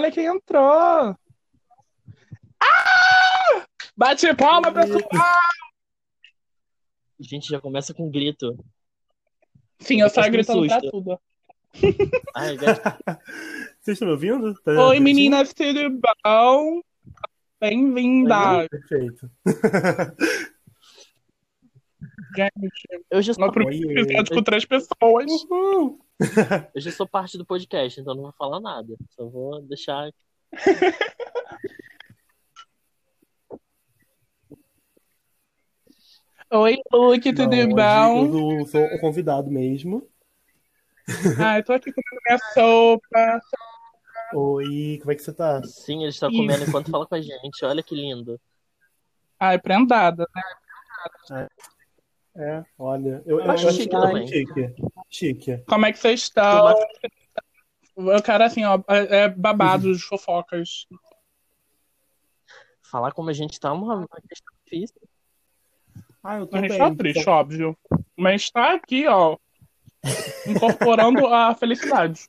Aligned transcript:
Olha 0.00 0.10
quem 0.10 0.24
entrou! 0.24 1.14
Ah! 2.58 3.66
Bate 3.94 4.34
palma, 4.34 4.72
pessoal! 4.72 5.04
Gente 7.20 7.46
já 7.46 7.60
começa 7.60 7.92
com 7.92 8.10
grito. 8.10 8.58
Sim, 9.78 10.00
eu 10.00 10.08
saio 10.08 10.32
gritando 10.32 10.66
pra 10.66 10.80
susto. 10.80 10.90
tudo. 10.90 11.20
Ai. 12.34 12.56
Vocês 13.82 13.96
estão 13.96 14.08
me 14.08 14.14
ouvindo? 14.14 14.54
Tá 14.62 14.70
Oi, 14.70 14.76
certinho? 14.78 15.02
meninas, 15.02 15.52
tudo 15.52 16.00
bom? 16.24 16.80
Bem-vinda! 17.60 18.66
Perfeito. 18.70 19.30
Gente, 22.36 23.04
eu, 23.10 23.22
já 23.22 23.34
sou, 23.34 23.46
no 23.46 23.52
primeiro 23.52 24.24
com 24.28 24.42
três 24.42 24.64
pessoas. 24.64 25.26
eu 26.74 26.80
já 26.80 26.90
sou 26.90 27.08
parte 27.08 27.36
do 27.36 27.44
podcast, 27.44 28.00
então 28.00 28.14
não 28.14 28.22
vou 28.22 28.32
falar 28.32 28.60
nada. 28.60 28.94
Só 29.10 29.26
vou 29.26 29.60
deixar. 29.62 30.10
Oi, 36.52 36.78
Luke, 36.92 37.32
tudo 37.32 37.54
Não, 37.54 37.68
bom? 37.68 38.58
Eu 38.58 38.66
sou 38.66 38.84
o 38.84 39.00
convidado 39.00 39.48
mesmo. 39.48 40.08
Ai, 41.38 41.62
tô 41.62 41.72
aqui 41.72 41.92
comendo 41.92 42.22
minha 42.26 42.38
sopa. 42.52 43.40
Oi, 44.34 44.98
como 45.00 45.12
é 45.12 45.14
que 45.14 45.22
você 45.22 45.32
tá? 45.32 45.62
Sim, 45.62 46.00
ele 46.00 46.08
está 46.08 46.26
Isso. 46.28 46.36
comendo 46.36 46.64
enquanto 46.64 46.90
fala 46.90 47.06
com 47.06 47.14
a 47.14 47.20
gente. 47.20 47.64
Olha 47.64 47.82
que 47.82 47.94
lindo. 47.94 48.40
Ai, 49.38 49.60
prendada, 49.60 50.26
né? 50.34 50.42
É, 51.42 51.48
olha. 52.78 53.22
Eu, 53.26 53.38
eu, 53.40 53.44
Eu 53.44 53.50
acho 53.50 53.66
eu 53.66 53.72
chique 53.72 53.88
que 53.88 54.00
também. 54.00 54.26
chique. 54.28 54.74
Chique. 55.08 55.58
Como 55.66 55.86
é 55.86 55.92
que 55.92 55.98
vocês 55.98 56.20
estão? 56.22 56.74
Eu 57.96 58.22
quero, 58.22 58.44
assim, 58.44 58.64
ó, 58.64 58.80
é 58.88 59.22
é 59.24 59.28
babados, 59.28 60.02
fofocas. 60.08 60.86
Falar 62.82 63.12
como 63.12 63.30
a 63.30 63.32
gente 63.32 63.58
tá 63.60 63.68
é 63.68 63.72
uma 63.72 64.06
questão 64.28 64.54
difícil. 64.64 65.00
Ah, 66.22 66.38
eu 66.38 66.46
tô 66.46 66.56
A 66.56 66.60
gente 66.60 66.70
bem. 66.70 66.78
tá 66.78 66.94
triste, 66.94 67.28
óbvio. 67.28 67.76
Mas 68.16 68.50
tá 68.50 68.74
aqui, 68.74 69.06
ó, 69.06 69.36
incorporando 70.46 71.26
a 71.26 71.54
felicidade. 71.54 72.28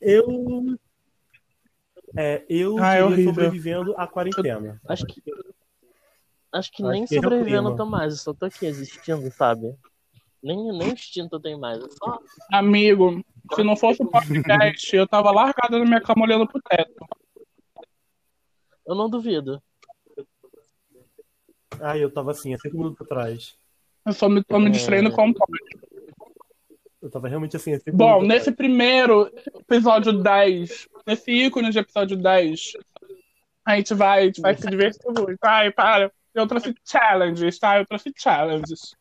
Eu. 0.00 0.76
É, 2.16 2.44
eu 2.48 2.78
Ah, 2.78 2.94
é 2.96 3.24
sobrevivendo 3.24 3.94
à 3.96 4.06
quarentena. 4.06 4.80
Acho 4.88 5.04
que. 5.06 5.22
Acho 6.54 6.70
que 6.70 6.82
Acho 6.82 6.92
nem 6.92 7.04
que 7.04 7.16
é 7.16 7.20
sobrevivendo 7.20 7.70
clima. 7.70 7.76
tô 7.76 7.84
mais, 7.84 8.12
eu 8.12 8.18
só 8.18 8.32
tô 8.32 8.46
aqui 8.46 8.64
existindo, 8.66 9.28
sabe? 9.32 9.74
Nem, 10.42 10.56
nem 10.78 10.92
instinto 10.92 11.36
eu 11.36 11.40
tenho 11.40 11.58
mais. 11.58 11.78
Eu 11.80 11.90
só. 11.90 12.18
Amigo, 12.52 13.24
se 13.54 13.62
não 13.64 13.76
fosse 13.76 14.02
o 14.02 14.06
podcast, 14.06 14.94
eu 14.94 15.06
tava 15.08 15.30
largada 15.32 15.78
na 15.78 15.84
minha 15.84 16.00
cama 16.00 16.24
olhando 16.24 16.46
pro 16.46 16.60
teto. 16.62 16.94
Eu 18.86 18.94
não 18.94 19.08
duvido. 19.10 19.60
Ah, 21.80 21.98
eu 21.98 22.10
tava 22.12 22.30
assim, 22.30 22.54
há 22.54 22.58
cinco 22.58 22.76
minutos 22.76 23.00
atrás. 23.00 23.56
Eu 24.06 24.12
só 24.12 24.28
me, 24.28 24.44
tô 24.44 24.58
me 24.60 24.66
É. 24.66 24.70
distraindo 24.70 25.10
com 25.10 25.30
o 25.30 25.34
Eu 27.02 27.10
tava 27.10 27.26
realmente 27.28 27.56
assim, 27.56 27.72
há 27.74 27.80
cinco 27.80 27.96
Bom, 27.96 28.20
minutos 28.20 28.28
nesse 28.28 28.52
primeiro 28.52 29.28
episódio 29.68 30.12
10, 30.22 30.88
nesse 31.06 31.32
ícone 31.32 31.70
de 31.70 31.78
episódio 31.78 32.16
10, 32.16 32.72
a 33.66 33.76
gente 33.76 33.94
vai, 33.94 34.20
a 34.22 34.26
gente 34.26 34.40
vai 34.40 34.54
se 34.54 34.68
divertir 34.68 35.06
muito. 35.06 35.38
Ai, 35.42 35.72
para. 35.72 36.12
Eu 36.34 36.46
trouxe 36.46 36.74
challenges, 36.84 37.58
tá? 37.58 37.78
Eu 37.78 37.86
trouxe 37.86 38.12
challenges. 38.16 38.94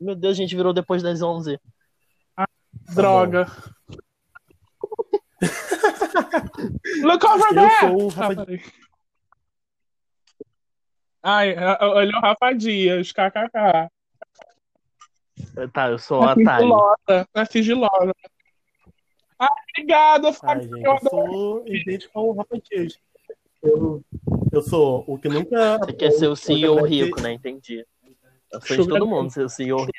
Meu 0.00 0.14
Deus, 0.16 0.32
a 0.36 0.40
gente 0.40 0.56
virou 0.56 0.72
depois 0.72 1.02
das 1.02 1.22
11. 1.22 1.58
Droga. 2.94 3.46
Look 7.02 7.24
over 7.24 7.48
Eu 7.48 7.54
there! 7.54 7.78
sou 7.80 8.02
o 8.02 8.08
Ah, 8.10 8.14
Rafa 8.28 8.46
peraí. 8.46 8.62
Ai, 11.22 11.54
olha 11.80 12.16
o 12.18 12.20
Rafa 12.20 12.52
Dias, 12.52 13.12
kkk. 13.12 13.88
Tá, 15.72 15.88
eu 15.88 15.98
sou 15.98 16.22
a 16.22 16.32
É 16.32 16.34
Thalia. 16.34 16.58
sigilosa, 16.58 17.28
é 17.34 17.44
sigilosa. 17.46 18.12
Ai, 19.38 19.48
obrigada, 19.70 20.28
Ai, 20.28 20.32
Fábio. 20.34 20.76
Eu 20.78 20.92
eu 20.92 20.98
sou 21.08 21.66
idêntico 21.68 22.18
ao 22.18 22.32
Rafa 22.32 22.58
Dias. 22.60 22.98
Eu, 23.62 24.04
eu 24.54 24.62
sou 24.62 25.04
o 25.06 25.18
que 25.18 25.28
nunca. 25.28 25.78
Você 25.78 25.92
quer 25.92 26.10
ser 26.12 26.28
o 26.28 26.36
CEO 26.36 26.82
rico, 26.84 27.20
né? 27.20 27.32
Entendi. 27.32 27.84
Eu 28.52 28.60
sou 28.60 28.76
de 28.76 28.88
todo 28.88 29.06
mundo 29.06 29.30
ser 29.30 29.44
o 29.44 29.48
CEO 29.48 29.84
rico. 29.84 29.92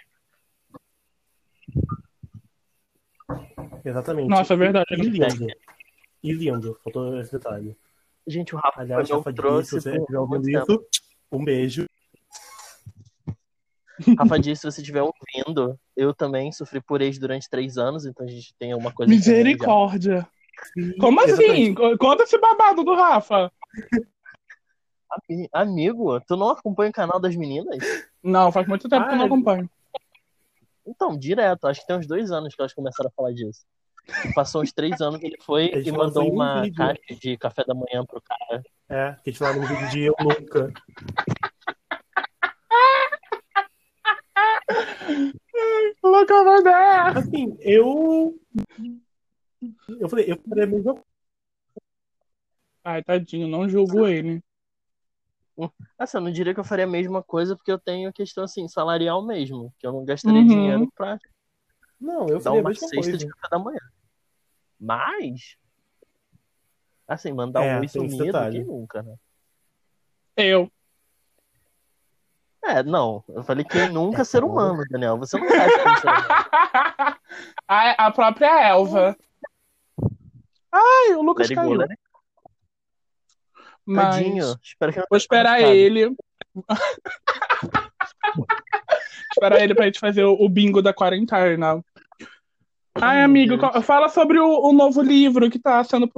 Exatamente. 3.84 4.30
Nossa, 4.30 4.54
é 4.54 4.58
verdade. 4.58 4.88
E 4.92 4.96
lindo. 4.96 5.48
E 6.24 6.32
lindo. 6.32 6.80
Faltou 6.84 7.20
esse 7.20 7.32
detalhe. 7.32 7.78
Gente, 8.26 8.56
o 8.56 8.58
Rafa 8.58 8.82
Aliás, 8.82 9.10
Rafa 9.10 9.34
trouxe 9.34 9.80
se 9.80 9.92
você 9.92 10.16
ouvindo 10.16 10.50
isso, 10.50 10.86
um 11.32 11.44
beijo. 11.44 11.86
Rafa 14.18 14.40
disse, 14.40 14.62
se 14.62 14.72
você 14.72 14.82
estiver 14.82 15.04
ouvindo, 15.04 15.80
eu 15.96 16.14
também 16.14 16.52
sofri 16.52 16.82
por 16.82 17.02
ex 17.02 17.20
durante 17.20 17.50
três 17.50 17.78
anos, 17.78 18.06
então 18.06 18.26
a 18.26 18.30
gente 18.30 18.54
tem 18.58 18.74
uma 18.74 18.92
coisa. 18.92 19.10
Misericórdia. 19.10 20.28
Como 21.00 21.22
assim? 21.22 21.32
Exatamente. 21.34 21.98
Conta 21.98 22.24
esse 22.24 22.38
babado 22.40 22.84
do 22.84 22.96
Rafa. 22.96 23.52
Ami- 25.30 25.50
Amigo, 25.52 26.20
tu 26.22 26.36
não 26.36 26.50
acompanha 26.50 26.90
o 26.90 26.94
canal 26.94 27.20
das 27.20 27.36
meninas? 27.36 27.78
Não, 28.24 28.52
faz 28.52 28.68
muito 28.68 28.90
tempo 28.90 29.06
que 29.08 29.14
eu 29.14 29.18
não 29.18 29.24
Ah, 29.24 29.28
acompanho. 29.28 29.70
Então, 30.86 31.18
direto, 31.18 31.66
acho 31.68 31.82
que 31.82 31.88
tem 31.88 31.96
uns 31.98 32.08
dois 32.08 32.32
anos 32.32 32.54
que 32.54 32.62
elas 32.62 32.74
começaram 32.74 33.10
a 33.10 33.14
falar 33.14 33.32
disso. 33.34 33.66
Passou 34.36 34.62
uns 34.62 34.72
três 34.72 35.02
anos, 35.02 35.22
ele 35.24 35.38
foi 35.42 35.72
e 35.84 35.92
mandou 35.92 36.30
um 36.30 36.34
uma 36.34 36.62
vídeo. 36.62 36.78
caixa 36.78 37.16
de 37.20 37.38
café 37.38 37.64
da 37.66 37.74
manhã 37.74 38.06
pro 38.06 38.22
cara. 38.22 38.64
É, 38.88 39.14
que 39.24 39.30
a 39.30 39.32
gente 39.32 39.40
fala 39.40 39.54
no 39.56 39.66
vídeo 39.66 39.90
de 39.90 40.02
eu 40.04 40.16
nunca. 40.20 40.72
Over 46.04 46.64
there. 46.64 47.18
Assim, 47.18 47.58
eu. 47.62 48.36
Eu 50.00 50.10
falei, 50.10 50.32
eu 50.32 50.38
faria 50.48 50.64
a 50.64 50.68
mesma 50.68 50.84
coisa. 50.94 51.04
Ai, 52.84 53.04
tadinho, 53.04 53.48
não 53.48 53.68
julgo 53.68 54.06
ele. 54.08 54.44
Assim, 55.98 56.18
eu 56.18 56.22
não 56.22 56.32
diria 56.32 56.54
que 56.54 56.60
eu 56.60 56.64
faria 56.64 56.86
a 56.86 56.90
mesma 56.90 57.24
coisa, 57.24 57.56
porque 57.56 57.72
eu 57.72 57.80
tenho 57.80 58.12
questão, 58.12 58.44
assim, 58.44 58.68
salarial 58.68 59.26
mesmo, 59.26 59.74
que 59.80 59.88
eu 59.88 59.94
não 59.94 60.04
gastaria 60.04 60.42
Uhum. 60.42 60.48
dinheiro 60.48 60.92
pra 60.96 61.18
Não, 62.00 62.28
eu 62.28 62.42
dar 62.42 62.52
uma 62.52 62.70
mesma 62.70 62.88
cesta 62.88 62.96
coisa. 62.96 63.18
de 63.18 63.28
café 63.28 63.48
da 63.50 63.60
manhã. 63.60 63.80
Mas, 64.80 65.58
assim, 67.08 67.32
mandar 67.32 67.64
É, 67.64 67.76
um 67.78 67.80
oi 67.80 67.88
sumido, 67.88 68.38
quem 68.52 68.66
nunca, 68.66 69.02
né? 69.02 69.16
Eu. 70.36 70.70
É, 72.64 72.84
não, 72.84 73.24
eu 73.30 73.44
falei 73.44 73.64
quem 73.64 73.90
nunca 73.90 74.26
ser 74.26 74.44
humano, 74.44 74.84
Daniel. 74.90 75.18
Você 75.20 75.38
não 75.38 75.48
que 75.48 75.54
é 75.54 75.70
ser 75.70 76.08
humano. 76.08 76.26
a, 77.68 78.08
a 78.08 78.12
própria 78.12 78.68
Elva. 78.68 79.16
Ai, 80.72 81.14
o 81.16 81.22
Lucas 81.22 81.50
caiu. 81.50 81.78
né? 81.78 81.96
Mas 83.86 84.16
Tadinho. 84.16 84.56
Espero 84.64 84.94
que 84.94 85.00
não 85.00 85.06
vou 85.10 85.18
esperar 85.18 85.62
ele. 85.62 86.16
esperar 89.32 89.62
ele 89.62 89.76
pra 89.76 89.86
gente 89.86 90.00
fazer 90.00 90.24
o, 90.24 90.34
o 90.34 90.50
bingo 90.50 90.82
da 90.82 90.94
quarentena. 90.94 91.84
Ai, 92.96 93.22
amigo, 93.22 93.58
fala 93.82 94.08
sobre 94.08 94.40
o, 94.40 94.70
o 94.70 94.72
novo 94.72 95.02
livro 95.02 95.50
que 95.50 95.60
tá 95.60 95.84
sendo, 95.84 96.10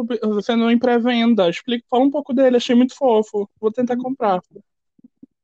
sendo 0.44 0.70
em 0.70 0.78
pré-venda. 0.78 1.50
Explica, 1.50 1.84
fala 1.90 2.04
um 2.04 2.12
pouco 2.12 2.34
dele, 2.34 2.58
achei 2.58 2.76
muito 2.76 2.96
fofo. 2.96 3.50
Vou 3.60 3.72
tentar 3.72 3.98
comprar. 3.98 4.42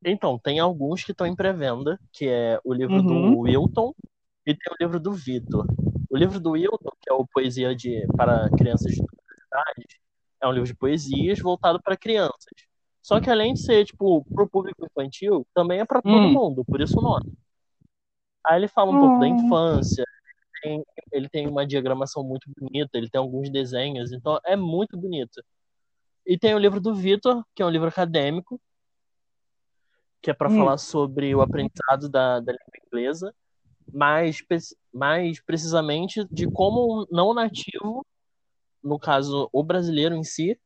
Então, 0.05 0.37
tem 0.37 0.59
alguns 0.59 1.03
que 1.03 1.11
estão 1.11 1.25
em 1.25 1.35
pré-venda, 1.35 1.99
que 2.11 2.27
é 2.27 2.59
o 2.63 2.73
livro 2.73 2.97
Uhum. 2.97 3.31
do 3.31 3.39
Wilton 3.39 3.93
e 4.45 4.53
tem 4.53 4.73
o 4.73 4.77
livro 4.79 4.99
do 4.99 5.13
Vitor. 5.13 5.65
O 6.09 6.17
livro 6.17 6.39
do 6.39 6.51
Wilton, 6.51 6.91
que 7.01 7.09
é 7.09 7.13
o 7.13 7.25
Poesia 7.25 7.75
de, 7.75 8.05
para 8.15 8.49
Crianças 8.51 8.91
de 8.91 8.97
todas 8.97 9.25
as 9.31 9.47
idades, 9.47 9.97
é 10.43 10.47
um 10.47 10.51
livro 10.51 10.67
de 10.67 10.75
poesias 10.75 11.39
voltado 11.39 11.81
para 11.81 11.95
crianças. 11.97 12.51
Só 13.01 13.19
que 13.19 13.29
além 13.29 13.53
de 13.53 13.61
ser, 13.61 13.85
tipo, 13.85 14.25
pro 14.33 14.47
público 14.47 14.85
infantil, 14.85 15.47
também 15.53 15.79
é 15.79 15.85
para 15.85 16.01
todo 16.01 16.27
Hum. 16.27 16.33
mundo, 16.33 16.65
por 16.65 16.81
isso 16.81 16.99
o 16.99 17.01
nome. 17.01 17.25
Aí 18.45 18.57
ele 18.59 18.67
fala 18.67 18.91
um 18.91 18.99
pouco 18.99 19.19
da 19.19 19.27
Hum. 19.27 19.31
infância, 19.33 20.03
tem- 20.61 20.83
ele 21.11 21.29
tem 21.29 21.47
uma 21.47 21.65
diagramação 21.65 22.23
muito 22.23 22.49
bonita, 22.57 22.97
ele 22.97 23.09
tem 23.09 23.19
alguns 23.19 23.49
desenhos, 23.49 24.11
então 24.11 24.37
é 24.45 24.55
muito 24.55 24.97
bonito. 24.97 25.41
E 26.25 26.37
tem 26.37 26.53
o 26.53 26.59
livro 26.59 26.79
do 26.81 26.93
Vitor, 26.93 27.43
que 27.55 27.61
é 27.61 27.65
um 27.65 27.69
livro 27.69 27.87
acadêmico, 27.87 28.59
que 30.21 30.29
é 30.29 30.33
para 30.33 30.49
Hum. 30.49 30.57
falar 30.57 30.77
sobre 30.77 31.33
o 31.35 31.41
aprendizado 31.41 32.09
da, 32.09 32.39
da 32.39 32.51
língua 32.53 32.85
inglesa, 32.87 33.35
mais, 33.93 34.37
mais 34.93 35.41
precisamente 35.41 36.25
de 36.31 36.47
como 36.47 37.01
um 37.01 37.05
não 37.11 37.33
nativo, 37.33 38.05
no 38.83 38.99
caso 38.99 39.49
o 39.51 39.63
brasileiro 39.63 40.15
em 40.15 40.23
si, 40.23 40.59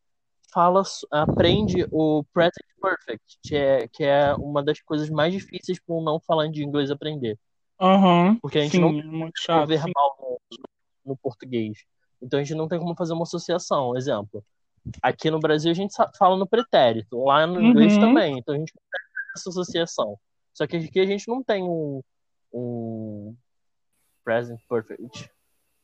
fala, 0.54 0.84
aprende 1.12 1.88
o 1.92 2.24
present 2.34 2.66
perfect, 2.82 3.40
que 3.44 3.56
é, 3.56 3.88
que 3.88 4.04
é 4.04 4.34
uma 4.36 4.64
das 4.64 4.82
coisas 4.82 5.10
mais 5.10 5.34
difíceis 5.34 5.80
para 5.80 5.96
um 5.96 6.04
não 6.04 6.20
falante 6.20 6.56
de 6.56 6.64
inglês 6.64 6.92
aprender. 6.92 7.38
Aham. 7.80 8.40
Porque 8.42 8.58
a 8.60 8.62
gente 8.62 8.76
Sim, 8.76 8.82
não 8.82 8.94
muito 9.04 9.34
tem 9.34 9.34
chato. 9.42 9.68
verbal 9.68 10.18
no, 10.20 10.58
no 11.06 11.18
português. 11.18 11.78
Então 12.22 12.40
a 12.40 12.44
gente 12.44 12.56
não 12.56 12.68
tem 12.68 12.80
como 12.80 12.96
fazer 12.96 13.14
uma 13.14 13.24
associação. 13.24 13.96
Exemplo, 13.96 14.44
aqui 15.02 15.30
no 15.32 15.40
Brasil 15.40 15.72
a 15.72 15.74
gente 15.76 15.94
fala 16.18 16.38
no 16.38 16.48
pretérito, 16.48 17.24
lá 17.24 17.46
no 17.48 17.62
inglês 17.62 17.94
Uhum. 17.94 18.00
também. 18.00 18.38
Então 18.38 18.56
a 18.56 18.58
gente 18.58 18.74
consegue 18.74 19.06
fazer 19.14 19.32
essa 19.36 19.50
associação. 19.50 20.20
Só 20.54 20.68
que 20.68 20.78
aqui 20.78 21.00
a 21.00 21.06
gente 21.06 21.28
não 21.28 21.44
tem 21.44 21.64
um, 21.64 22.02
um 22.54 23.36
present 24.24 24.60
perfect. 24.68 25.30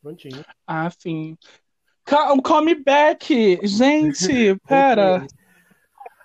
Prontinho. 0.02 0.44
Ah, 0.68 0.90
sim. 0.90 1.38
Ca- 2.06 2.36
Call 2.42 2.64
me 2.64 2.76
back! 2.76 3.60
Gente, 3.64 4.56
pera. 4.68 5.26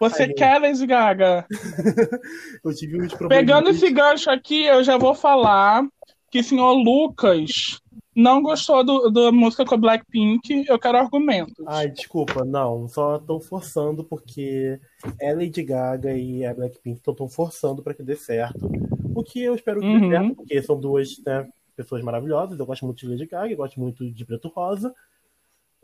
Você 0.01 0.25
Ai, 0.25 0.29
quer 0.33 0.61
Lady 0.61 0.87
Gaga? 0.87 1.45
Eu 2.65 2.75
tive 2.75 3.01
uns 3.01 3.13
problemas. 3.15 3.29
Pegando 3.47 3.71
esse 3.71 3.91
gancho 3.91 4.31
aqui, 4.31 4.63
eu 4.65 4.85
já 4.85 4.97
vou 4.97 5.13
falar 5.15 5.85
que 6.31 6.39
o 6.39 6.45
senhor 6.45 6.73
Lucas 6.73 7.81
não 8.15 8.41
gostou 8.43 8.85
do, 8.85 9.11
da 9.11 9.33
música 9.33 9.65
com 9.65 9.75
a 9.75 9.79
Blackpink. 9.79 10.65
Eu 10.69 10.79
quero 10.79 10.99
argumentos. 10.99 11.65
Ai, 11.67 11.89
desculpa, 11.89 12.45
não, 12.45 12.87
só 12.87 13.17
estão 13.17 13.41
forçando 13.41 14.05
porque 14.05 14.79
é 15.21 15.35
Lady 15.35 15.63
Gaga 15.65 16.13
e 16.17 16.45
a 16.45 16.55
Blackpink 16.55 16.99
estão 17.05 17.29
forçando 17.29 17.83
para 17.83 17.95
que 17.95 18.03
dê 18.05 18.15
certo. 18.15 18.71
O 19.17 19.25
que 19.25 19.43
eu 19.43 19.55
espero 19.57 19.81
que 19.81 19.87
Uhum. 19.87 20.01
dê 20.01 20.17
certo, 20.17 20.35
porque 20.37 20.63
são 20.63 20.79
duas 20.79 21.19
né, 21.27 21.49
pessoas 21.77 22.03
maravilhosas. 22.05 22.57
Eu 22.59 22.67
gosto 22.67 22.85
muito 22.85 22.99
de 23.01 23.09
Lady 23.09 23.27
Gaga, 23.27 23.51
eu 23.53 23.57
gosto 23.57 23.81
muito 23.81 24.09
de 24.09 24.25
Preto 24.25 24.47
Rosa, 24.49 24.95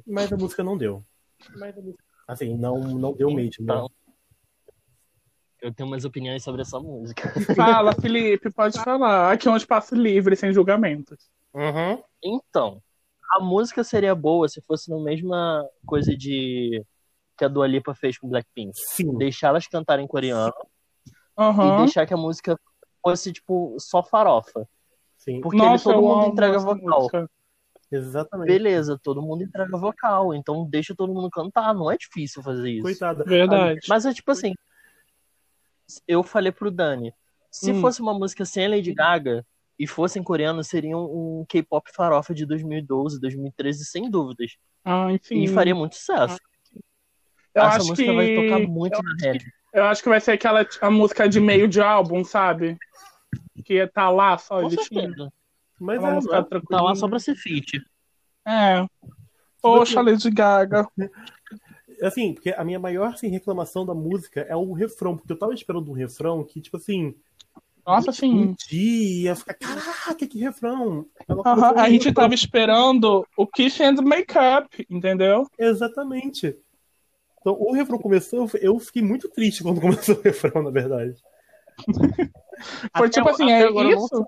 mas 0.06 0.32
a 0.32 0.36
música 0.36 0.62
não 0.62 0.76
deu. 0.76 1.04
Mas 1.56 1.76
a 1.76 1.80
música- 1.80 2.04
Assim, 2.26 2.56
não, 2.56 2.78
não 2.80 3.12
deu 3.12 3.30
mesmo. 3.30 3.64
né? 3.66 3.74
Então, 3.74 3.90
eu 5.60 5.72
tenho 5.74 5.88
umas 5.88 6.04
opiniões 6.04 6.42
sobre 6.42 6.62
essa 6.62 6.78
música. 6.78 7.32
Fala, 7.54 7.92
Felipe, 8.00 8.50
pode 8.50 8.78
falar. 8.82 9.32
Aqui 9.32 9.48
é 9.48 9.50
um 9.50 9.56
espaço 9.56 9.94
livre, 9.94 10.36
sem 10.36 10.52
julgamentos. 10.52 11.30
Uhum. 11.54 12.02
Então, 12.22 12.82
a 13.32 13.40
música 13.40 13.82
seria 13.84 14.14
boa 14.14 14.48
se 14.48 14.60
fosse 14.62 14.90
na 14.90 14.98
mesma 14.98 15.66
coisa 15.86 16.16
de 16.16 16.84
que 17.36 17.44
a 17.44 17.48
Dua 17.48 17.66
Lipa 17.66 17.94
fez 17.94 18.16
com 18.18 18.28
Blackpink. 18.28 18.72
Sim. 18.74 19.16
Deixar 19.18 19.48
elas 19.48 19.66
cantarem 19.66 20.06
coreano 20.06 20.52
e 21.08 21.12
Aham. 21.36 21.76
deixar 21.78 22.06
que 22.06 22.14
a 22.14 22.16
música 22.16 22.58
fosse, 23.02 23.32
tipo, 23.32 23.76
só 23.78 24.02
farofa. 24.02 24.68
Sim, 25.18 25.40
Porque 25.40 25.56
Nossa, 25.56 25.88
ele, 25.90 25.94
todo 25.98 26.06
mundo 26.06 26.26
entrega 26.26 26.58
vocal. 26.58 27.00
música. 27.00 27.30
Exatamente. 27.96 28.46
Beleza, 28.48 28.98
todo 29.02 29.22
mundo 29.22 29.42
entrega 29.44 29.76
vocal. 29.76 30.34
Então 30.34 30.66
deixa 30.68 30.94
todo 30.94 31.12
mundo 31.12 31.30
cantar. 31.30 31.74
Não 31.74 31.90
é 31.90 31.96
difícil 31.96 32.42
fazer 32.42 32.70
isso. 32.70 32.82
Coitada. 32.82 33.24
Verdade. 33.24 33.80
Mas 33.88 34.04
é 34.06 34.12
tipo 34.12 34.30
assim. 34.30 34.52
Eu 36.08 36.22
falei 36.22 36.50
pro 36.52 36.70
Dani. 36.70 37.12
Se 37.50 37.72
Hum. 37.72 37.80
fosse 37.80 38.00
uma 38.00 38.14
música 38.14 38.44
sem 38.44 38.66
a 38.66 38.68
Lady 38.70 38.92
Gaga 38.92 39.46
e 39.78 39.86
fosse 39.86 40.18
em 40.18 40.22
coreano, 40.22 40.62
seria 40.64 40.96
um, 40.96 41.40
um 41.40 41.44
K-pop 41.48 41.90
farofa 41.94 42.34
de 42.34 42.46
2012, 42.46 43.20
2013, 43.20 43.84
sem 43.84 44.10
dúvidas. 44.10 44.56
Ah, 44.84 45.10
enfim. 45.12 45.42
E 45.42 45.48
faria 45.48 45.74
muito 45.74 45.94
sucesso. 45.96 46.38
Eu 47.54 47.62
Essa 47.62 47.76
acho 47.76 47.86
música 47.88 48.08
que... 48.10 48.16
vai 48.16 48.34
tocar 48.34 48.58
muito 48.68 49.00
na 49.02 49.14
rede. 49.20 49.46
Eu 49.72 49.84
acho 49.84 50.02
que 50.02 50.08
vai 50.08 50.20
ser 50.20 50.32
aquela 50.32 50.66
a 50.80 50.90
música 50.90 51.28
de 51.28 51.40
meio 51.40 51.68
de 51.68 51.80
álbum, 51.80 52.24
sabe? 52.24 52.76
Que 53.64 53.86
tá 53.88 54.10
lá 54.10 54.36
só 54.38 54.60
Com 54.60 54.66
existindo. 54.66 55.02
certeza. 55.02 55.32
Mas 55.80 55.96
É 55.96 56.00
uma 56.00 56.38
é, 56.38 56.42
tranquila. 56.42 56.80
Tá 56.80 56.82
lá 56.82 56.94
só 56.94 57.08
pra 57.08 57.18
ser 57.18 57.34
feat. 57.34 57.82
É. 58.46 58.86
Poxa, 59.60 60.00
Lady 60.02 60.30
Gaga. 60.30 60.86
assim, 62.02 62.34
porque 62.34 62.50
a 62.50 62.64
minha 62.64 62.78
maior 62.78 63.14
assim, 63.14 63.28
reclamação 63.28 63.86
da 63.86 63.94
música 63.94 64.42
é 64.42 64.54
o 64.54 64.72
refrão, 64.72 65.16
porque 65.16 65.32
eu 65.32 65.38
tava 65.38 65.54
esperando 65.54 65.90
um 65.90 65.94
refrão 65.94 66.44
que, 66.44 66.60
tipo 66.60 66.76
assim, 66.76 67.14
Nossa, 67.86 68.10
um 68.10 68.14
sim. 68.14 68.56
dia 68.68 69.34
ficar, 69.34 69.54
caraca, 69.54 70.26
que 70.26 70.38
refrão! 70.38 71.06
Ela 71.26 71.42
Aham, 71.46 71.54
começou 71.54 71.78
A 71.78 71.88
gente 71.88 72.12
tava 72.12 72.34
esperando 72.34 73.26
o 73.36 73.46
Kiss 73.46 73.82
and 73.82 74.02
Makeup, 74.02 74.86
entendeu? 74.90 75.46
Exatamente. 75.58 76.56
Então, 77.40 77.56
o 77.58 77.72
refrão 77.72 77.98
começou, 77.98 78.48
eu 78.60 78.78
fiquei 78.78 79.02
muito 79.02 79.28
triste 79.28 79.62
quando 79.62 79.80
começou 79.80 80.16
o 80.16 80.22
refrão, 80.22 80.62
na 80.62 80.70
verdade. 80.70 81.14
Foi 82.96 83.08
Até- 83.08 83.08
tipo 83.10 83.28
assim, 83.28 83.50
é 83.50 83.68
isso? 83.68 84.24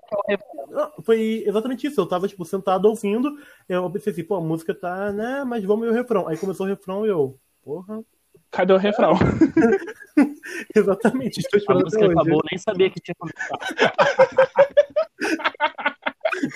Não, 0.69 0.91
foi 1.03 1.43
exatamente 1.45 1.87
isso. 1.87 1.99
Eu 2.01 2.05
tava, 2.05 2.27
tipo, 2.27 2.43
sentado 2.45 2.85
ouvindo, 2.87 3.37
eu 3.69 3.89
pensei 3.89 4.11
assim, 4.11 4.23
pô, 4.23 4.35
a 4.35 4.41
música 4.41 4.75
tá, 4.75 5.11
né, 5.11 5.43
mas 5.45 5.63
vamos 5.63 5.85
ver 5.85 5.91
o 5.91 5.95
refrão. 5.95 6.27
Aí 6.27 6.37
começou 6.37 6.65
o 6.65 6.69
refrão 6.69 7.05
e 7.05 7.09
eu, 7.09 7.39
porra, 7.63 8.03
Cadê 8.51 8.71
o 8.73 8.77
refrão? 8.77 9.13
exatamente, 10.75 11.39
estou 11.39 11.59
A 11.75 11.79
música 11.79 12.05
acabou, 12.05 12.33
eu 12.39 12.43
nem 12.49 12.57
sabia 12.57 12.89
que 12.89 12.99
tinha 13.01 13.15
começado. 13.15 13.59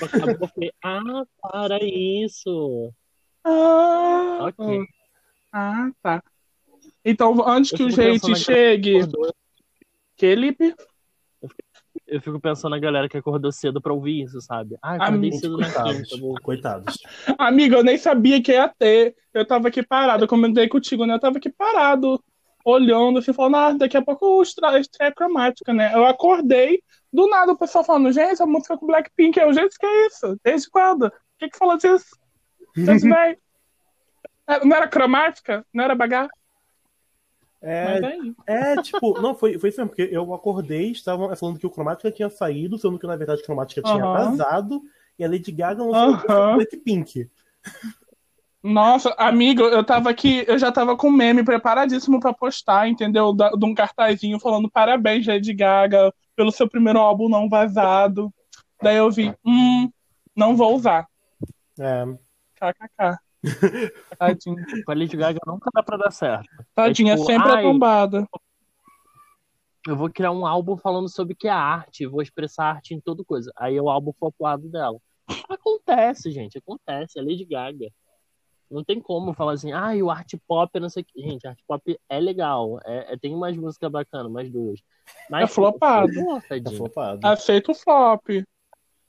Acabou, 0.01 0.37
eu 0.41 0.47
falei, 0.47 0.71
ah, 0.83 1.23
para 1.41 1.79
isso. 1.83 2.93
Ah, 3.43 4.37
Ok. 4.41 4.85
ah, 5.51 5.89
tá. 6.01 6.23
Então, 7.03 7.47
antes 7.47 7.71
Eu 7.71 7.77
que 7.77 7.83
o 7.83 7.89
gente 7.91 8.35
chegue, 8.35 8.97
Acordou- 9.01 9.33
Felipe, 10.21 10.75
Eu 12.05 12.21
fico 12.21 12.39
pensando 12.39 12.71
na 12.73 12.79
galera 12.79 13.09
que 13.09 13.17
acordou 13.17 13.51
cedo 13.51 13.81
pra 13.81 13.91
ouvir 13.91 14.21
isso, 14.21 14.39
sabe? 14.39 14.77
Ah, 14.83 14.93
acordei 14.93 15.15
Amigo, 15.17 15.35
cedo 15.37 15.57
na 15.57 15.65
Coitados, 15.71 16.19
vou- 16.19 16.35
coitados. 16.41 16.97
amiga, 17.39 17.77
eu 17.77 17.83
nem 17.83 17.97
sabia 17.97 18.39
que 18.41 18.51
ia 18.51 18.69
ter. 18.69 19.15
Eu 19.33 19.47
tava 19.47 19.67
aqui 19.69 19.81
parado, 19.81 20.23
eu 20.23 20.27
comentei 20.27 20.67
contigo, 20.67 21.07
né? 21.07 21.15
Eu 21.15 21.19
tava 21.19 21.39
aqui 21.39 21.49
parado, 21.49 22.23
olhando, 22.63 23.17
assim, 23.17 23.33
falando, 23.33 23.55
ah, 23.57 23.71
daqui 23.73 23.97
a 23.97 24.01
pouco 24.03 24.25
o 24.27 24.43
estra- 24.43 24.79
estreia 24.79 25.11
cromática, 25.11 25.73
né? 25.73 25.91
Eu 25.95 26.05
acordei, 26.05 26.83
do 27.11 27.27
nada 27.27 27.53
o 27.53 27.57
pessoal 27.57 27.83
falando, 27.83 28.11
gente, 28.11 28.43
a 28.43 28.45
música 28.45 28.77
com 28.77 28.85
Blackpink, 28.85 29.39
eu, 29.39 29.51
gente, 29.53 29.75
que 29.75 29.85
é 29.87 30.05
isso? 30.05 30.37
Desde 30.43 30.69
quando? 30.69 31.07
O 31.07 31.11
que 31.39 31.49
que 31.49 31.57
falou 31.57 31.77
disso? 31.77 32.05
Vocês 32.75 33.01
bem? 33.25 33.37
É, 34.47 34.63
Não 34.63 34.75
era 34.77 34.87
cromática? 34.87 35.65
Não 35.73 35.83
era 35.83 35.95
bagaço? 35.95 36.29
É, 37.61 38.05
aí. 38.05 38.33
É, 38.47 38.81
tipo, 38.81 39.21
não, 39.21 39.35
foi, 39.35 39.59
foi 39.59 39.69
isso 39.69 39.79
mesmo, 39.79 39.89
porque 39.95 40.09
eu 40.11 40.33
acordei, 40.33 40.91
estavam 40.91 41.33
falando 41.35 41.59
que 41.59 41.67
o 41.67 41.69
Cromática 41.69 42.11
tinha 42.11 42.29
saído, 42.29 42.77
sendo 42.77 42.97
que 42.97 43.05
na 43.05 43.15
verdade 43.15 43.41
o 43.41 43.45
Cromática 43.45 43.81
tinha 43.83 44.03
Aham. 44.03 44.31
vazado, 44.31 44.81
e 45.19 45.23
a 45.23 45.29
Lady 45.29 45.51
Gaga 45.51 45.83
lançou 45.83 46.15
Aham. 46.29 46.51
o 46.51 46.55
Blackpink. 46.55 47.29
Nossa, 48.63 49.09
amigo, 49.17 49.63
eu 49.63 49.83
tava 49.83 50.09
aqui, 50.09 50.45
eu 50.47 50.57
já 50.57 50.71
tava 50.71 50.95
com 50.95 51.09
meme 51.09 51.43
preparadíssimo 51.43 52.19
pra 52.19 52.31
postar, 52.31 52.87
entendeu? 52.87 53.33
Da- 53.33 53.49
De 53.51 53.65
um 53.65 53.73
cartazinho 53.73 54.39
falando 54.39 54.69
parabéns, 54.69 55.25
Lady 55.25 55.51
Gaga, 55.53 56.13
pelo 56.35 56.51
seu 56.51 56.69
primeiro 56.69 56.99
álbum 56.99 57.27
não 57.27 57.49
vazado. 57.49 58.31
Daí 58.81 58.97
eu 58.97 59.09
vi, 59.09 59.33
hum, 59.43 59.89
não 60.35 60.55
vou 60.55 60.75
usar. 60.75 61.07
É, 61.79 62.05
KKK. 62.55 63.17
Tadinha. 64.19 64.65
Com 64.85 64.91
a 64.91 64.95
Lady 64.95 65.17
Gaga 65.17 65.39
nunca 65.47 65.69
dá 65.73 65.81
pra 65.83 65.97
dar 65.97 66.11
certo. 66.11 66.47
Tadinha, 66.75 67.13
É 67.13 67.15
tipo, 67.15 67.27
sempre 67.27 67.49
ai. 67.51 67.59
a 67.59 67.61
tombada. 67.61 68.27
Eu 69.87 69.95
vou 69.95 70.09
criar 70.11 70.31
um 70.31 70.45
álbum 70.45 70.77
falando 70.77 71.09
sobre 71.09 71.33
o 71.33 71.35
que 71.35 71.47
é 71.47 71.51
arte, 71.51 72.05
vou 72.05 72.21
expressar 72.21 72.65
arte 72.75 72.93
em 72.93 72.99
todo 73.01 73.25
coisa. 73.25 73.51
Aí 73.57 73.75
é 73.75 73.81
o 73.81 73.89
álbum 73.89 74.13
flopado 74.13 74.69
dela. 74.69 74.97
Acontece, 75.49 76.29
gente, 76.31 76.57
acontece. 76.57 77.17
É 77.17 77.21
Lady 77.21 77.45
Gaga. 77.45 77.89
Não 78.69 78.83
tem 78.85 79.01
como 79.01 79.33
falar 79.33 79.53
assim, 79.53 79.71
ah, 79.73 79.91
o 80.01 80.09
art 80.09 80.33
pop 80.47 80.69
é 80.73 80.79
não 80.79 80.87
sei 80.89 81.01
o 81.03 81.05
que. 81.05 81.21
Gente, 81.21 81.45
art 81.47 81.57
pop 81.67 81.99
é 82.07 82.19
legal. 82.19 82.79
É, 82.85 83.13
é- 83.13 83.17
tem 83.17 83.33
umas 83.35 83.57
músicas 83.57 83.91
bacanas, 83.91 84.31
mais 84.31 84.49
duas. 84.49 84.79
Mas, 85.29 85.43
É 85.43 85.47
flopado. 85.47 86.13
Pô, 86.13 86.39
tadinho. 86.47 86.77
flopado. 86.77 87.19
Aceito 87.27 87.71
o 87.71 87.75
flop. 87.75 88.29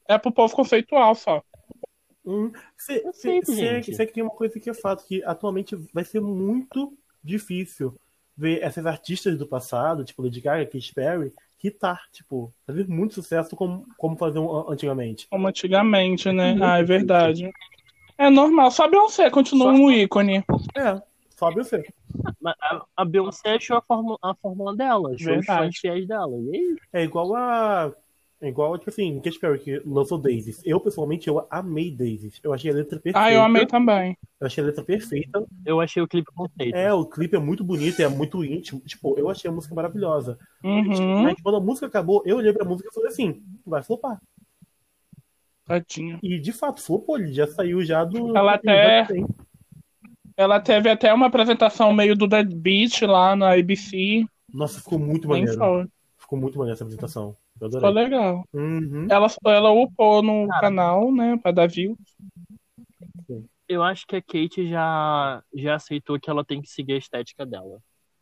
É 0.08 0.18
pro 0.18 0.32
povo 0.32 0.54
conceitual 0.56 1.14
só. 1.14 1.42
Hum, 2.24 2.52
se, 2.76 3.02
sei, 3.12 3.42
se 3.42 4.00
é 4.00 4.06
que 4.06 4.12
tem 4.12 4.22
uma 4.22 4.30
coisa 4.30 4.58
que 4.60 4.70
é 4.70 4.74
fato, 4.74 5.04
que 5.04 5.22
atualmente 5.24 5.74
vai 5.92 6.04
ser 6.04 6.20
muito 6.20 6.96
difícil 7.22 7.94
ver 8.36 8.62
essas 8.62 8.86
artistas 8.86 9.36
do 9.36 9.46
passado, 9.46 10.04
tipo 10.04 10.22
Lady 10.22 10.40
Gaga, 10.40 10.64
Katy 10.64 10.94
Perry, 10.94 11.32
hitar, 11.62 12.00
tipo, 12.12 12.52
fazer 12.66 12.88
muito 12.88 13.14
sucesso 13.14 13.54
como, 13.54 13.86
como 13.96 14.16
faziam 14.16 14.68
antigamente. 14.70 15.26
Como 15.30 15.46
antigamente, 15.46 16.30
né? 16.32 16.50
Muito 16.52 16.64
Ah, 16.64 16.78
é 16.78 16.82
verdade. 16.82 17.50
É 18.18 18.28
normal. 18.30 18.70
Só 18.70 18.88
Beyoncé 18.88 19.30
continua 19.30 19.74
Só- 19.74 19.80
um 19.82 19.90
ícone. 19.90 20.44
É, 20.76 21.00
só 21.36 21.50
você. 21.52 21.84
Mas 22.40 22.54
a, 22.60 22.84
a 22.96 23.04
Beyoncé 23.04 23.54
achou 23.54 23.76
a 23.76 23.82
fórmula, 23.82 24.18
a 24.22 24.34
fórmula 24.34 24.76
dela, 24.76 25.14
achou 25.14 25.38
os 25.38 25.46
Verdade. 25.46 25.46
fãs 25.66 25.78
fiéis 25.78 26.06
dela. 26.06 26.32
E 26.36 26.56
aí, 26.56 26.76
É 26.92 27.04
igual 27.04 27.34
a. 27.34 27.92
É 28.42 28.48
igual, 28.48 28.76
tipo 28.76 28.90
assim, 28.90 29.20
Katy 29.20 29.38
Perry, 29.38 29.58
que 29.60 29.82
lançou 29.86 30.18
Daisies. 30.18 30.60
Eu, 30.64 30.80
pessoalmente, 30.80 31.28
eu 31.28 31.46
amei 31.48 31.92
Daisies. 31.92 32.40
Eu 32.42 32.52
achei 32.52 32.72
a 32.72 32.74
letra 32.74 32.98
perfeita. 32.98 33.20
Ah, 33.20 33.32
eu 33.32 33.40
amei 33.40 33.64
também. 33.64 34.18
Eu 34.40 34.48
achei 34.48 34.64
a 34.64 34.66
letra 34.66 34.82
perfeita. 34.82 35.46
eu 35.64 35.80
achei 35.80 36.02
o 36.02 36.08
clipe 36.08 36.28
conceito. 36.34 36.74
É, 36.74 36.92
o 36.92 37.06
clipe 37.06 37.36
é 37.36 37.38
muito 37.38 37.62
bonito, 37.62 38.02
é 38.02 38.08
muito 38.08 38.44
íntimo. 38.44 38.80
Tipo, 38.80 39.16
eu 39.16 39.30
achei 39.30 39.48
a 39.48 39.54
música 39.54 39.72
maravilhosa. 39.76 40.36
Uhum. 40.64 41.22
Mas 41.22 41.40
quando 41.40 41.58
a 41.58 41.60
música 41.60 41.86
acabou, 41.86 42.20
eu 42.26 42.38
olhei 42.38 42.52
pra 42.52 42.64
música 42.64 42.88
e 42.90 42.92
falei 42.92 43.10
assim, 43.10 43.40
vai 43.64 43.80
flopar. 43.80 44.20
Tadinha. 45.64 46.18
E 46.20 46.40
de 46.40 46.50
fato, 46.50 46.82
flopou, 46.82 47.18
ele 47.18 47.32
já 47.32 47.46
saiu 47.46 47.84
já 47.84 48.04
do. 48.04 48.36
Ela 48.36 48.54
até-. 48.54 49.06
Ela 50.36 50.58
teve 50.58 50.90
até 50.90 51.14
uma 51.14 51.26
apresentação 51.26 51.92
meio 51.92 52.16
do 52.16 52.26
Dead 52.26 52.52
Beat 52.52 53.02
lá 53.02 53.36
na 53.36 53.52
ABC. 53.52 54.26
Nossa, 54.52 54.80
ficou 54.80 54.98
muito 54.98 55.28
maneiro. 55.28 55.88
Ficou 56.18 56.36
muito 56.36 56.58
maneiro 56.58 56.74
essa 56.74 56.82
apresentação. 56.82 57.36
Ficou 57.58 57.90
legal. 57.90 58.44
Uhum. 58.52 59.06
Ela, 59.08 59.28
ela 59.46 59.70
upou 59.70 60.22
no 60.22 60.48
Cara. 60.48 60.60
canal, 60.60 61.12
né, 61.12 61.36
pra 61.36 61.52
dar 61.52 61.68
view. 61.68 61.96
Eu 63.68 63.82
acho 63.82 64.06
que 64.06 64.16
a 64.16 64.22
Kate 64.22 64.68
já, 64.68 65.42
já 65.54 65.76
aceitou 65.76 66.18
que 66.18 66.28
ela 66.28 66.44
tem 66.44 66.60
que 66.60 66.68
seguir 66.68 66.94
a 66.94 66.98
estética 66.98 67.46
dela. 67.46 67.80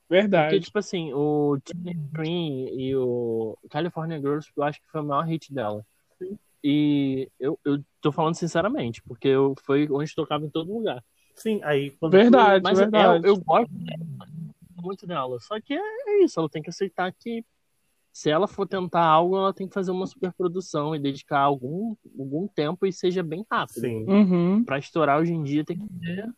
Verdade. 0.08 0.48
Porque, 0.50 0.60
tipo 0.64 0.78
assim, 0.78 1.12
o 1.12 1.58
Teenage 1.64 1.98
Dream 2.12 2.68
e 2.78 2.94
o 2.96 3.56
California 3.70 4.18
Girls, 4.18 4.50
eu 4.56 4.62
acho 4.62 4.80
que 4.80 4.88
foi 4.90 5.00
o 5.00 5.04
maior 5.04 5.24
hit 5.24 5.52
dela. 5.52 5.84
E 6.62 7.28
eu, 7.38 7.58
eu 7.64 7.82
tô 8.00 8.12
falando 8.12 8.34
sinceramente, 8.34 9.02
porque 9.02 9.28
eu, 9.28 9.54
foi 9.64 9.88
onde 9.90 10.14
tocava 10.14 10.44
em 10.44 10.50
todo 10.50 10.72
lugar. 10.72 11.02
Sim, 11.34 11.60
aí 11.62 11.90
quando 11.92 12.12
Verdade, 12.12 12.62
Mas 12.62 12.78
é- 12.78 12.82
verdade. 12.82 13.26
eu, 13.26 13.34
eu 13.34 13.40
gosto 13.42 13.72
dela, 13.72 14.28
muito 14.76 15.06
dela. 15.06 15.40
Só 15.40 15.58
que 15.60 15.72
é 15.74 16.22
isso, 16.22 16.38
ela 16.38 16.50
tem 16.50 16.60
que 16.62 16.68
aceitar 16.70 17.10
que 17.12 17.44
se 18.12 18.30
ela 18.30 18.46
for 18.48 18.66
tentar 18.66 19.04
algo, 19.04 19.36
ela 19.36 19.52
tem 19.54 19.68
que 19.68 19.74
fazer 19.74 19.90
uma 19.90 20.06
superprodução 20.06 20.94
e 20.94 20.98
dedicar 20.98 21.40
algum, 21.40 21.94
algum 22.18 22.48
tempo 22.48 22.86
e 22.86 22.92
seja 22.92 23.22
bem 23.22 23.44
rápido. 23.50 23.80
Sim. 23.80 24.04
Uhum. 24.08 24.64
Pra 24.64 24.78
estourar 24.78 25.20
hoje 25.20 25.32
em 25.32 25.42
dia 25.42 25.64
tem 25.64 25.78
que 25.78 25.86
ter, 26.00 26.28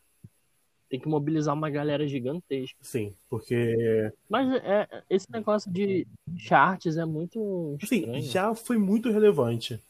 tem 0.89 0.99
que 0.99 1.07
mobilizar 1.07 1.55
uma 1.55 1.69
galera 1.69 2.07
gigantesca. 2.07 2.77
Sim, 2.81 3.15
porque 3.29 4.13
Mas 4.29 4.51
é, 4.63 4.87
é- 4.91 5.03
esse 5.09 5.27
negócio 5.31 5.71
de 5.71 6.07
charts 6.37 6.97
é 6.97 7.05
muito 7.05 7.77
assim, 7.81 7.97
estranho. 8.01 8.21
já 8.21 8.53
foi 8.53 8.77
muito 8.77 9.09
relevante. 9.09 9.81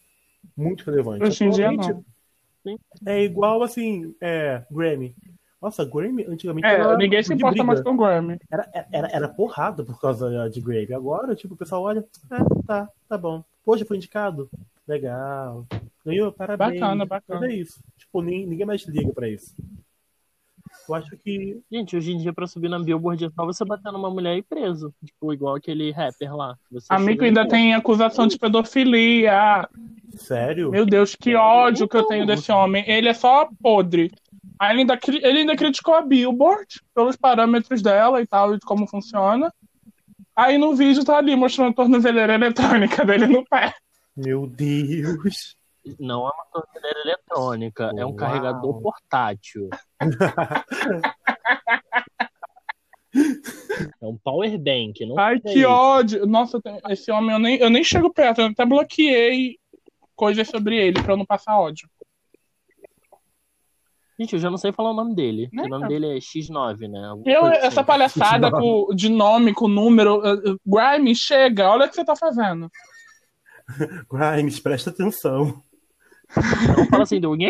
Muito 0.56 0.84
relevante. 0.84 1.24
Hoje 1.24 1.44
em 1.44 1.50
dia 1.50 1.68
Atualmente, 1.70 2.06
não. 2.64 2.78
É 3.04 3.22
igual 3.22 3.62
assim, 3.62 4.14
é, 4.20 4.64
Grammy. 4.70 5.14
Nossa, 5.64 5.82
Grammy 5.82 6.26
antigamente 6.28 6.66
É, 6.66 6.74
era 6.74 6.94
ninguém 6.98 7.22
se 7.22 7.32
importa 7.32 7.54
briga. 7.54 7.64
mais 7.64 7.80
com 7.80 7.92
o 7.92 7.96
Grammy. 7.96 8.38
Era, 8.50 8.68
era, 8.92 9.08
era 9.08 9.28
porrada 9.28 9.82
por 9.82 9.98
causa 9.98 10.50
de 10.50 10.60
Grammy. 10.60 10.92
Agora, 10.92 11.34
tipo, 11.34 11.54
o 11.54 11.56
pessoal 11.56 11.84
olha, 11.84 12.04
ah, 12.30 12.44
tá, 12.66 12.88
tá 13.08 13.16
bom. 13.16 13.42
Poxa, 13.64 13.82
foi 13.86 13.96
indicado? 13.96 14.50
Legal. 14.86 15.66
Ganhou, 16.04 16.30
parabéns. 16.30 16.78
Bacana, 16.78 17.06
bacana. 17.06 17.40
Mas 17.40 17.50
é 17.50 17.54
isso. 17.54 17.80
Tipo, 17.96 18.20
nem, 18.20 18.46
ninguém 18.46 18.66
mais 18.66 18.86
liga 18.86 19.10
pra 19.14 19.26
isso. 19.26 19.54
Eu 20.86 20.94
acho 20.96 21.16
que. 21.16 21.58
Gente, 21.72 21.96
hoje 21.96 22.12
em 22.12 22.18
dia, 22.18 22.34
pra 22.34 22.46
subir 22.46 22.68
na 22.68 22.78
Billboard, 22.78 23.24
é 23.24 23.30
só 23.30 23.46
você 23.46 23.64
bater 23.64 23.90
numa 23.90 24.10
mulher 24.10 24.34
e 24.34 24.40
ir 24.40 24.42
preso. 24.42 24.92
Tipo, 25.02 25.32
igual 25.32 25.54
aquele 25.54 25.90
rapper 25.92 26.36
lá. 26.36 26.58
Você 26.70 26.88
Amigo, 26.90 27.24
ainda 27.24 27.48
tem 27.48 27.74
acusação 27.74 28.26
de 28.26 28.38
pedofilia. 28.38 29.66
Sério? 30.14 30.70
Meu 30.70 30.84
Deus, 30.84 31.14
que 31.14 31.34
ódio 31.34 31.88
que 31.88 31.96
eu 31.96 32.06
tenho 32.06 32.26
desse 32.26 32.52
homem. 32.52 32.84
Ele 32.86 33.08
é 33.08 33.14
só 33.14 33.48
podre. 33.62 34.12
Aí 34.58 34.72
Ele 34.72 34.80
ainda, 34.80 34.98
ele 35.08 35.38
ainda 35.40 35.56
criticou 35.56 35.94
a 35.94 36.02
Billboard 36.02 36.80
pelos 36.94 37.16
parâmetros 37.16 37.82
dela 37.82 38.20
e 38.20 38.26
tal, 38.26 38.54
e 38.54 38.58
de 38.58 38.64
como 38.64 38.86
funciona. 38.86 39.52
Aí 40.36 40.58
no 40.58 40.74
vídeo 40.74 41.04
tá 41.04 41.18
ali 41.18 41.36
mostrando 41.36 41.70
a 41.70 41.74
tornozeleira 41.74 42.34
eletrônica 42.34 43.04
dele 43.04 43.26
no 43.26 43.44
pé. 43.44 43.74
Meu 44.16 44.46
Deus. 44.46 45.56
Não 45.98 46.26
é 46.26 46.30
uma 46.30 46.44
tornozeleira 46.52 47.00
eletrônica, 47.00 47.92
é 47.96 48.04
um 48.04 48.08
Uau. 48.08 48.16
carregador 48.16 48.80
portátil. 48.80 49.68
é 54.00 54.06
um 54.06 54.16
power 54.16 54.58
bank, 54.58 55.04
não 55.04 55.18
Ai, 55.18 55.38
que 55.40 55.60
isso. 55.60 55.68
ódio. 55.68 56.26
Nossa, 56.26 56.60
esse 56.88 57.12
homem 57.12 57.32
eu 57.32 57.38
nem, 57.38 57.58
eu 57.58 57.70
nem 57.70 57.84
chego 57.84 58.12
perto, 58.12 58.40
eu 58.40 58.46
até 58.46 58.64
bloqueei 58.64 59.58
coisas 60.16 60.48
sobre 60.48 60.76
ele 60.76 61.02
pra 61.02 61.12
eu 61.12 61.16
não 61.16 61.26
passar 61.26 61.58
ódio. 61.58 61.88
Gente, 64.18 64.32
eu 64.34 64.38
já 64.38 64.48
não 64.48 64.56
sei 64.56 64.72
falar 64.72 64.92
o 64.92 64.94
nome 64.94 65.14
dele. 65.14 65.48
Né, 65.52 65.64
o 65.64 65.68
nome 65.68 65.88
dele 65.88 66.16
é 66.16 66.18
X9, 66.18 66.88
né? 66.88 67.08
Alguma 67.08 67.30
Eu, 67.30 67.44
assim. 67.46 67.66
essa 67.66 67.82
palhaçada 67.82 68.50
com, 68.50 68.94
de 68.94 69.08
nome, 69.08 69.52
com 69.52 69.66
número. 69.66 70.18
uh, 70.18 70.52
uh, 70.52 70.60
Grime, 70.64 71.16
chega, 71.16 71.68
olha 71.68 71.86
o 71.86 71.88
que 71.88 71.96
você 71.96 72.04
tá 72.04 72.14
fazendo. 72.14 72.70
Grimes, 74.10 74.60
presta 74.60 74.90
atenção. 74.90 75.60
Não 76.76 76.86
fala 76.86 77.02
assim 77.02 77.20
do. 77.20 77.36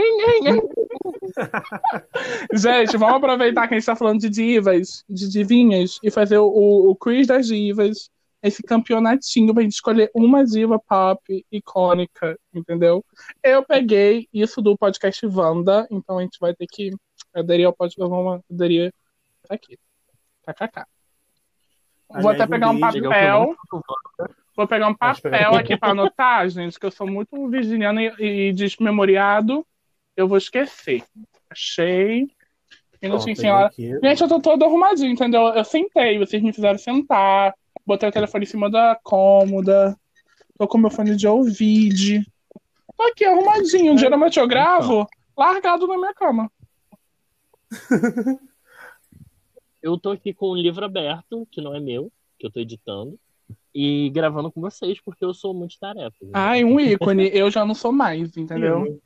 Gente, 2.54 2.96
vamos 2.96 3.16
aproveitar 3.16 3.68
que 3.68 3.74
a 3.74 3.78
gente 3.78 3.86
tá 3.86 3.96
falando 3.96 4.20
de 4.20 4.28
divas, 4.28 5.04
de 5.08 5.30
divinhas, 5.30 5.98
e 6.02 6.10
fazer 6.10 6.38
o, 6.38 6.46
o, 6.46 6.90
o 6.90 6.96
quiz 6.96 7.26
das 7.26 7.46
divas, 7.46 8.10
esse 8.44 8.62
campeonatinho 8.62 9.54
pra 9.54 9.62
gente 9.62 9.72
escolher 9.72 10.10
uma 10.14 10.44
diva 10.44 10.78
pop 10.78 11.46
icônica, 11.50 12.38
entendeu? 12.52 13.02
Eu 13.42 13.64
peguei 13.64 14.28
isso 14.30 14.60
do 14.60 14.76
podcast 14.76 15.26
Wanda, 15.26 15.88
então 15.90 16.18
a 16.18 16.22
gente 16.22 16.38
vai 16.38 16.54
ter 16.54 16.66
que 16.70 16.90
aderir 17.34 17.66
ao 17.66 17.72
podcast. 17.72 18.06
Vamos 18.06 18.42
aderir 18.52 18.92
aqui. 19.48 19.78
KKK. 20.46 20.84
Vou 22.20 22.30
até 22.30 22.46
pegar 22.46 22.68
um 22.68 22.78
papel. 22.78 23.56
Vou 24.54 24.68
pegar 24.68 24.88
um 24.88 24.94
papel 24.94 25.54
aqui 25.54 25.76
pra 25.76 25.92
anotar, 25.92 26.46
gente, 26.50 26.78
que 26.78 26.84
eu 26.84 26.90
sou 26.90 27.06
muito 27.06 27.48
virginiana 27.48 28.02
e, 28.02 28.48
e 28.48 28.52
desmemoriado. 28.52 29.66
Eu 30.14 30.28
vou 30.28 30.36
esquecer. 30.36 31.02
Achei. 31.48 32.28
Minutinho. 33.00 33.36
Gente, 34.02 34.20
eu 34.20 34.28
tô 34.28 34.38
todo 34.38 34.64
arrumadinho, 34.66 35.12
entendeu? 35.12 35.48
Eu 35.48 35.64
sentei, 35.64 36.18
vocês 36.18 36.42
me 36.42 36.52
fizeram 36.52 36.78
sentar. 36.78 37.54
Botei 37.86 38.08
o 38.08 38.12
telefone 38.12 38.44
em 38.44 38.48
cima 38.48 38.70
da 38.70 38.98
cômoda. 39.02 39.98
Tô 40.58 40.66
com 40.66 40.78
meu 40.78 40.90
fone 40.90 41.16
de 41.16 41.26
ouvido. 41.26 42.24
Tô 42.96 43.02
aqui 43.04 43.24
arrumadinho. 43.24 43.98
Geralmente 43.98 44.38
eu 44.38 44.46
gravo 44.46 45.06
largado 45.36 45.86
na 45.86 45.96
minha 45.96 46.14
cama. 46.14 46.50
Eu 49.84 49.98
tô 49.98 50.12
aqui 50.12 50.32
com 50.32 50.52
um 50.52 50.56
livro 50.56 50.82
aberto, 50.82 51.46
que 51.50 51.60
não 51.60 51.74
é 51.74 51.78
meu, 51.78 52.10
que 52.38 52.46
eu 52.46 52.50
tô 52.50 52.58
editando, 52.58 53.18
e 53.74 54.08
gravando 54.08 54.50
com 54.50 54.58
vocês, 54.58 54.98
porque 54.98 55.22
eu 55.22 55.34
sou 55.34 55.52
multitarefa. 55.52 56.16
gente. 56.22 56.30
Ai, 56.32 56.64
um 56.64 56.80
ícone. 56.80 57.28
Eu 57.34 57.50
já 57.50 57.66
não 57.66 57.74
sou 57.74 57.92
mais, 57.92 58.34
entendeu? 58.34 58.98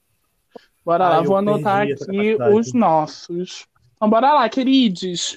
Bora 0.85 1.07
Ai, 1.07 1.11
lá, 1.11 1.17
eu 1.19 1.25
vou 1.25 1.37
anotar 1.37 1.83
aqui 1.83 2.37
os 2.55 2.73
nossos. 2.73 3.67
Então, 3.97 4.09
bora 4.09 4.33
lá, 4.33 4.49
queridos. 4.49 5.37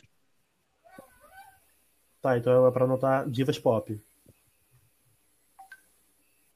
Tá, 2.22 2.38
então 2.38 2.68
é 2.68 2.72
pra 2.72 2.86
anotar 2.86 3.28
divas 3.30 3.58
pop. 3.58 4.00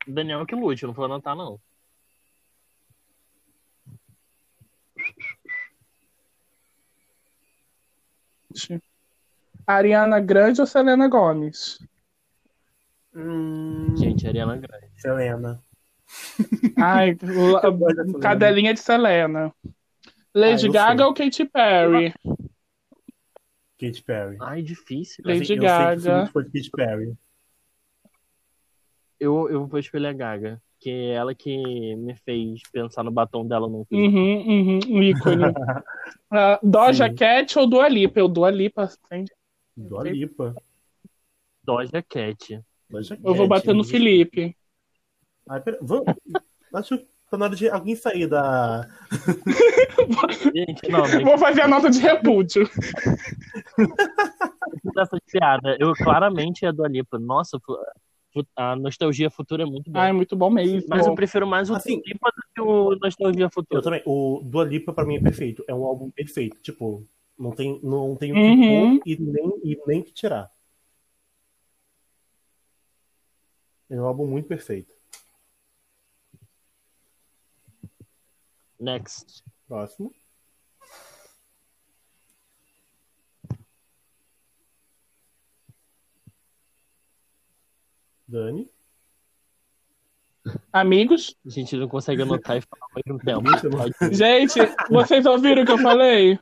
Daniel 0.07 0.45
que 0.45 0.55
lute, 0.55 0.83
eu 0.83 0.87
não 0.87 0.93
vou 0.93 1.05
anotar, 1.05 1.35
não. 1.35 1.59
Ariana 9.67 10.19
Grande 10.19 10.61
ou 10.61 10.67
Selena 10.67 11.07
Gomes? 11.07 11.79
Hum, 13.15 13.95
Gente, 13.97 14.27
Ariana 14.27 14.55
Grande. 14.57 14.91
Selena. 14.97 15.59
Ai, 16.77 17.17
Eu 17.21 18.19
cadelinha 18.21 18.73
de 18.73 18.79
Selena. 18.79 19.53
Lady 20.33 20.65
Ah, 20.65 20.67
eu 20.67 20.71
Gaga 20.73 20.97
sei. 20.97 21.05
ou 21.05 21.13
Katy 21.13 21.45
Perry? 21.45 22.13
Katy 23.77 24.03
Perry. 24.03 24.37
Ai, 24.41 24.61
difícil. 24.61 25.23
Lady 25.25 25.43
Assim, 25.43 25.53
eu 25.55 25.61
Gaga. 25.63 26.23
de 26.23 26.31
Katy 26.31 26.71
Perry. 26.71 27.13
Eu, 29.19 29.49
eu 29.49 29.65
vou 29.65 29.79
escolher 29.79 30.07
a 30.07 30.13
Gaga, 30.13 30.61
que 30.79 30.89
é 30.89 31.09
ela 31.11 31.33
que 31.33 31.95
me 31.95 32.15
fez 32.17 32.61
pensar 32.71 33.03
no 33.03 33.11
batom 33.11 33.47
dela 33.47 33.67
no 33.67 33.85
clipe. 33.85 34.03
Uhum, 34.07 34.47
uhum, 34.47 34.79
um 34.89 35.03
ícone. 35.03 35.43
Ah, 36.29 36.59
Doja 36.61 37.07
Sim. 37.07 37.15
Cat 37.15 37.57
ou 37.57 37.67
Dua 37.67 37.87
Lipa? 37.87 38.19
Eu 38.19 38.27
Dua 38.27 38.51
Lipa, 38.51 38.89
entende? 39.05 39.31
Dua 39.75 40.03
Lipa. 40.03 40.55
Doja 41.63 42.03
Cat. 42.03 42.61
Doja 42.89 43.17
Eu 43.23 43.35
vou 43.35 43.47
bater 43.47 43.73
no. 43.73 43.83
Felipe. 43.83 44.55
Ai, 45.49 45.61
pera, 45.61 45.79
vamos. 45.81 46.05
Acho 46.73 46.97
que 46.97 47.07
tá 47.35 47.39
na 47.39 47.45
hora 47.45 47.55
de 47.55 47.69
alguém 47.69 47.95
sair 47.95 48.27
da. 48.27 48.87
Gente, 50.53 50.89
não, 50.89 51.03
Vou 51.25 51.37
fazer 51.37 51.61
a 51.61 51.67
nota 51.67 51.89
de 51.89 51.99
repúdio. 51.99 52.69
essa 54.97 55.17
piada. 55.31 55.77
Eu 55.79 55.93
claramente 55.93 56.65
é 56.65 56.69
a 56.69 56.71
Dua 56.71 56.87
Lipa. 56.87 57.19
Nossa, 57.19 57.59
a 58.55 58.75
Nostalgia 58.75 59.29
Futura 59.29 59.63
é 59.63 59.65
muito 59.65 59.91
boa. 59.91 60.05
Ai, 60.05 60.13
muito 60.13 60.35
bom 60.35 60.49
mesmo. 60.49 60.81
Mas 60.89 61.05
eu 61.05 61.15
prefiro 61.15 61.45
mais 61.47 61.69
o 61.69 61.75
Assim- 61.75 61.95
Dua 62.01 62.03
Lipa 62.07 62.29
do 62.35 62.43
que 62.53 62.61
o 62.61 62.95
Nostalgia 63.01 63.45
Eu 63.45 63.51
Futura. 63.51 63.81
também. 63.81 64.01
O 64.05 64.41
Dua 64.43 64.63
Lipa 64.65 64.93
pra 64.93 65.05
mim 65.05 65.15
é 65.17 65.21
perfeito. 65.21 65.63
É 65.67 65.73
um 65.75 65.83
álbum 65.85 66.09
perfeito. 66.09 66.57
Tipo, 66.61 67.05
não 67.37 67.51
tem, 67.51 67.79
não 67.83 68.15
tem 68.15 68.31
o 68.31 68.35
que 68.35 68.41
Uhum. 68.41 68.97
pôr 68.99 69.01
e 69.05 69.17
nem, 69.19 69.59
e 69.63 69.81
nem 69.87 70.01
que 70.01 70.13
tirar. 70.13 70.49
É 73.89 73.95
um 74.01 74.05
álbum 74.05 74.25
muito 74.25 74.47
perfeito. 74.47 74.94
Next. 78.85 79.43
Próximo. 79.67 80.11
Dani. 88.27 88.69
Amigos, 90.71 91.35
A 91.43 91.49
gente 91.49 91.75
não 91.75 91.87
consegue 91.87 92.21
anotar 92.21 92.57
e 92.57 92.61
falar 92.61 92.85
ao 93.33 93.41
mesmo 93.41 93.57
tempo. 93.59 94.13
Gente, 94.13 94.59
vocês 94.91 95.25
ouviram 95.25 95.63
o 95.63 95.65
que 95.65 95.71
eu 95.71 95.79
falei? 95.79 96.39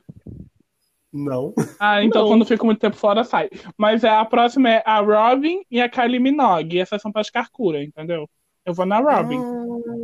Não. 1.10 1.54
Ah, 1.80 2.04
então 2.04 2.22
Não. 2.22 2.28
quando 2.28 2.44
fica 2.44 2.62
muito 2.64 2.80
tempo 2.80 2.96
fora, 2.96 3.24
sai. 3.24 3.48
Mas 3.78 4.04
é, 4.04 4.10
a 4.10 4.24
próxima 4.26 4.68
é 4.68 4.82
a 4.84 5.00
Robin 5.00 5.64
e 5.70 5.80
a 5.80 5.88
Kylie 5.88 6.20
Minogue. 6.20 6.76
E 6.76 6.80
essas 6.80 7.00
são 7.00 7.10
para 7.10 7.22
as 7.22 7.30
carcuras, 7.30 7.82
entendeu? 7.86 8.28
Eu 8.66 8.74
vou 8.74 8.84
na 8.84 8.98
Robin. 8.98 9.40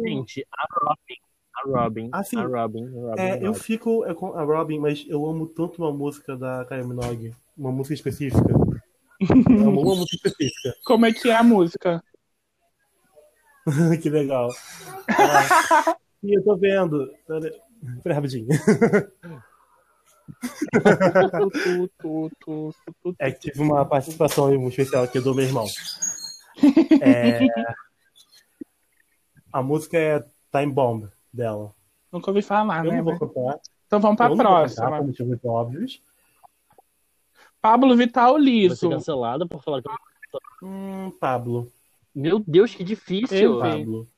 Gente, 0.07 0.47
a 0.51 0.67
Robin, 0.81 1.17
A 1.65 1.83
Robin. 1.83 2.09
Assim, 2.13 2.37
a 2.39 2.43
Robin. 2.43 2.85
A 2.87 2.91
Robin, 3.11 3.21
É, 3.23 3.33
a 3.33 3.37
eu 3.39 3.47
Robin. 3.49 3.61
fico 3.61 4.05
é, 4.05 4.15
com 4.15 4.33
a 4.35 4.43
Robin, 4.43 4.79
mas 4.79 5.05
eu 5.09 5.27
amo 5.27 5.47
tanto 5.47 5.83
uma 5.83 5.93
música 5.93 6.37
da 6.37 6.65
Kylie 6.65 6.87
Minogue, 6.87 7.35
uma 7.57 7.71
música 7.73 7.95
específica. 7.95 8.53
Eu 9.21 9.69
amo 9.69 9.81
uma 9.83 9.97
música 9.97 10.17
específica. 10.17 10.75
Como 10.85 11.07
é 11.07 11.13
que 11.13 11.29
é 11.29 11.37
a 11.37 11.43
música? 11.43 12.03
que 14.03 14.09
legal. 14.09 14.49
Ah, 15.09 15.97
e 16.23 16.37
eu 16.37 16.43
tô 16.45 16.57
vendo. 16.57 17.13
Pera 17.27 17.53
pera 18.03 18.15
rapidinho. 18.15 18.49
É 23.19 23.33
que 23.33 23.51
tive 23.51 23.61
uma 23.63 23.85
participação 23.85 24.47
aí, 24.47 24.57
especial 24.69 25.03
aqui 25.05 25.19
do 25.21 25.35
meu 25.35 25.45
irmão. 25.45 25.67
É, 27.03 27.41
A 29.53 29.63
música 29.63 29.99
é 29.99 30.21
Time 30.53 30.73
Bomb 30.73 31.09
dela. 31.33 31.75
Nunca 32.13 32.31
ouvi 32.31 32.43
falar, 32.43 32.85
Eu 32.85 32.91
né? 32.93 33.03
não 33.03 33.05
vou. 33.05 33.61
Então 33.87 34.01
vamos 34.01 34.17
pra 34.17 34.27
eu 34.27 34.31
não 34.31 34.37
vou 34.37 34.45
cantar, 34.45 34.61
próxima. 34.61 34.97
por 34.99 35.07
motivos 35.07 35.29
muito 35.29 35.49
óbvios. 35.49 36.03
Pablo 37.61 37.95
Vital 37.97 38.37
Liso. 38.39 38.89
cancelada 38.89 39.47
por 39.47 39.63
falar 39.63 39.83
que. 39.83 39.89
Hum, 40.63 41.11
Pablo. 41.21 41.71
Meu 42.15 42.39
Deus, 42.39 42.75
que 42.75 42.83
difícil. 42.83 43.37
Eu 43.39 43.63
vi. 43.63 43.69
Pablo. 43.85 44.09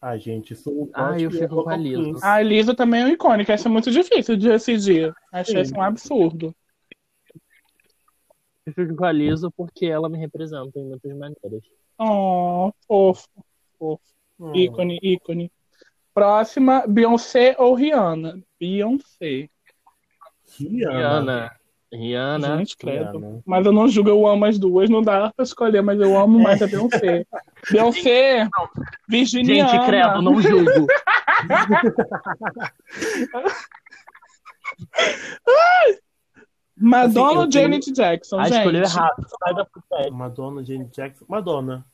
Ah, 0.00 0.16
gente, 0.16 0.52
isso 0.52 0.90
Ah, 0.92 1.16
eu 1.18 1.30
fico 1.30 1.62
com 1.62 1.70
a 1.70 1.76
Liso. 1.76 2.18
A 2.24 2.42
Liso 2.42 2.74
também 2.74 3.02
é 3.02 3.04
um 3.04 3.08
icônico. 3.08 3.52
Essa 3.52 3.68
é 3.68 3.70
muito 3.70 3.88
difícil 3.90 4.36
de 4.36 4.48
decidir. 4.48 5.14
Achei 5.30 5.60
isso 5.60 5.74
um 5.76 5.82
absurdo. 5.82 6.52
Eu 8.66 8.72
fico 8.72 8.96
com 8.96 9.04
a 9.04 9.12
Liso 9.12 9.50
porque 9.52 9.86
ela 9.86 10.08
me 10.08 10.18
representa 10.18 10.78
em 10.78 10.84
muitas 10.84 11.12
maneiras. 11.16 11.62
Oh, 11.98 12.72
fofo. 12.86 13.28
Fofo. 13.78 14.02
Hum, 14.42 14.52
Ícone, 14.56 14.98
ícone. 15.02 15.52
Próxima, 16.14 16.84
Beyoncé 16.86 17.54
ou 17.58 17.74
Rihanna? 17.74 18.40
Beyoncé. 18.60 19.48
Rihanna. 20.58 21.50
Rihanna. 21.92 22.58
Gente, 22.58 22.76
credo. 22.76 23.18
Rihanna. 23.18 23.42
Mas 23.46 23.64
eu 23.66 23.72
não 23.72 23.88
julgo, 23.88 24.10
eu 24.10 24.26
amo 24.26 24.44
as 24.44 24.58
duas. 24.58 24.90
Não 24.90 25.02
dá 25.02 25.32
pra 25.34 25.42
escolher, 25.44 25.82
mas 25.82 26.00
eu 26.00 26.18
amo 26.18 26.38
mais 26.40 26.60
a 26.60 26.66
Beyoncé. 26.66 27.24
Beyoncé, 27.70 28.48
virginiana. 29.08 29.70
Gente, 29.70 29.86
credo, 29.86 30.22
não 30.22 30.40
julgo. 30.40 30.86
Madonna 36.76 37.28
Assim, 37.28 37.38
ou 37.38 37.48
tenho- 37.48 37.52
Janet 37.52 37.92
Jackson, 37.92 38.40
Ah, 38.40 38.44
gente? 38.48 38.58
escolheu 38.58 38.82
errado. 38.82 39.26
Sai 39.28 39.54
da 39.54 39.64
puta. 39.64 40.10
Madonna, 40.10 40.64
Jane 40.64 40.88
Jackson. 40.92 41.24
Madonna. 41.28 41.86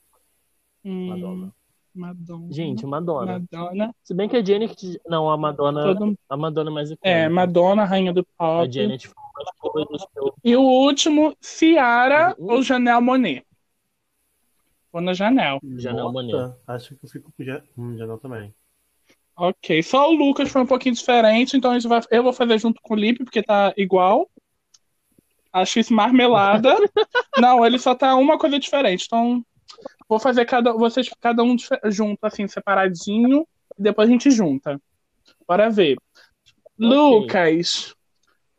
Hum, 0.83 1.07
Madonna. 1.09 1.53
Madonna. 1.93 2.51
Gente, 2.51 2.85
Madonna. 2.85 3.39
Madonna. 3.51 3.95
Se 4.03 4.13
bem 4.13 4.29
que 4.29 4.37
a 4.37 4.43
Janet. 4.43 4.99
Não, 5.07 5.29
a 5.29 5.37
Madonna. 5.37 5.83
Todo... 5.83 6.17
A 6.29 6.37
Madonna 6.37 6.69
é 6.69 6.73
mais 6.73 6.91
icônica. 6.91 7.07
É, 7.09 7.27
Madonna, 7.29 7.85
rainha 7.85 8.13
do 8.13 8.21
A 8.21 8.25
pop. 8.37 8.71
Janet 8.71 9.07
foi 9.07 9.85
que 9.85 9.91
eu. 10.17 10.33
E 10.43 10.55
o 10.55 10.61
último, 10.61 11.35
Ciara 11.41 12.35
Uhum. 12.37 12.53
ou 12.53 12.61
Janelle 12.63 13.01
Monet? 13.01 13.45
Vou 14.91 15.01
na 15.01 15.13
Janelle. 15.13 15.59
Janelle 15.77 16.11
Monáe. 16.11 16.53
Acho 16.67 16.95
que 16.95 17.05
eu 17.05 17.09
fico 17.09 17.31
com 17.35 17.43
Ja- 17.43 17.61
hum, 17.77 17.97
Janelle 17.97 18.19
também. 18.19 18.53
Ok, 19.35 19.81
só 19.83 20.09
o 20.09 20.13
Lucas 20.13 20.49
foi 20.51 20.61
um 20.61 20.65
pouquinho 20.65 20.95
diferente, 20.95 21.55
então 21.55 21.71
a 21.71 21.75
gente 21.75 21.87
vai... 21.87 22.01
eu 22.11 22.21
vou 22.23 22.33
fazer 22.33 22.59
junto 22.59 22.81
com 22.81 22.93
o 22.93 22.97
Lipe, 22.97 23.23
porque 23.23 23.41
tá 23.41 23.73
igual. 23.77 24.29
Acho 25.53 25.79
isso 25.79 25.93
marmelada. 25.93 26.75
Não, 27.39 27.65
ele 27.65 27.79
só 27.79 27.95
tá 27.95 28.15
uma 28.15 28.37
coisa 28.37 28.59
diferente. 28.59 29.05
Então, 29.05 29.43
vou 30.09 30.19
fazer 30.19 30.43
cada, 30.45 30.73
vocês 30.73 31.07
cada 31.21 31.43
um 31.43 31.55
junto, 31.85 32.19
assim, 32.23 32.47
separadinho, 32.47 33.47
e 33.77 33.83
depois 33.83 34.09
a 34.09 34.11
gente 34.11 34.31
junta. 34.31 34.81
Bora 35.47 35.69
ver. 35.69 35.97
Lucas, 36.77 37.93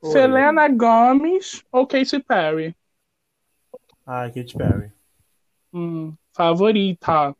Oi. 0.01 0.11
Selena 0.13 0.69
Gomez 0.69 1.65
ou 1.73 1.87
Katy 1.87 2.21
Perry? 2.21 2.77
Ah, 4.07 4.31
Katy 4.31 4.57
Perry. 4.57 4.93
Hum, 5.73 6.15
favorita. 6.33 7.35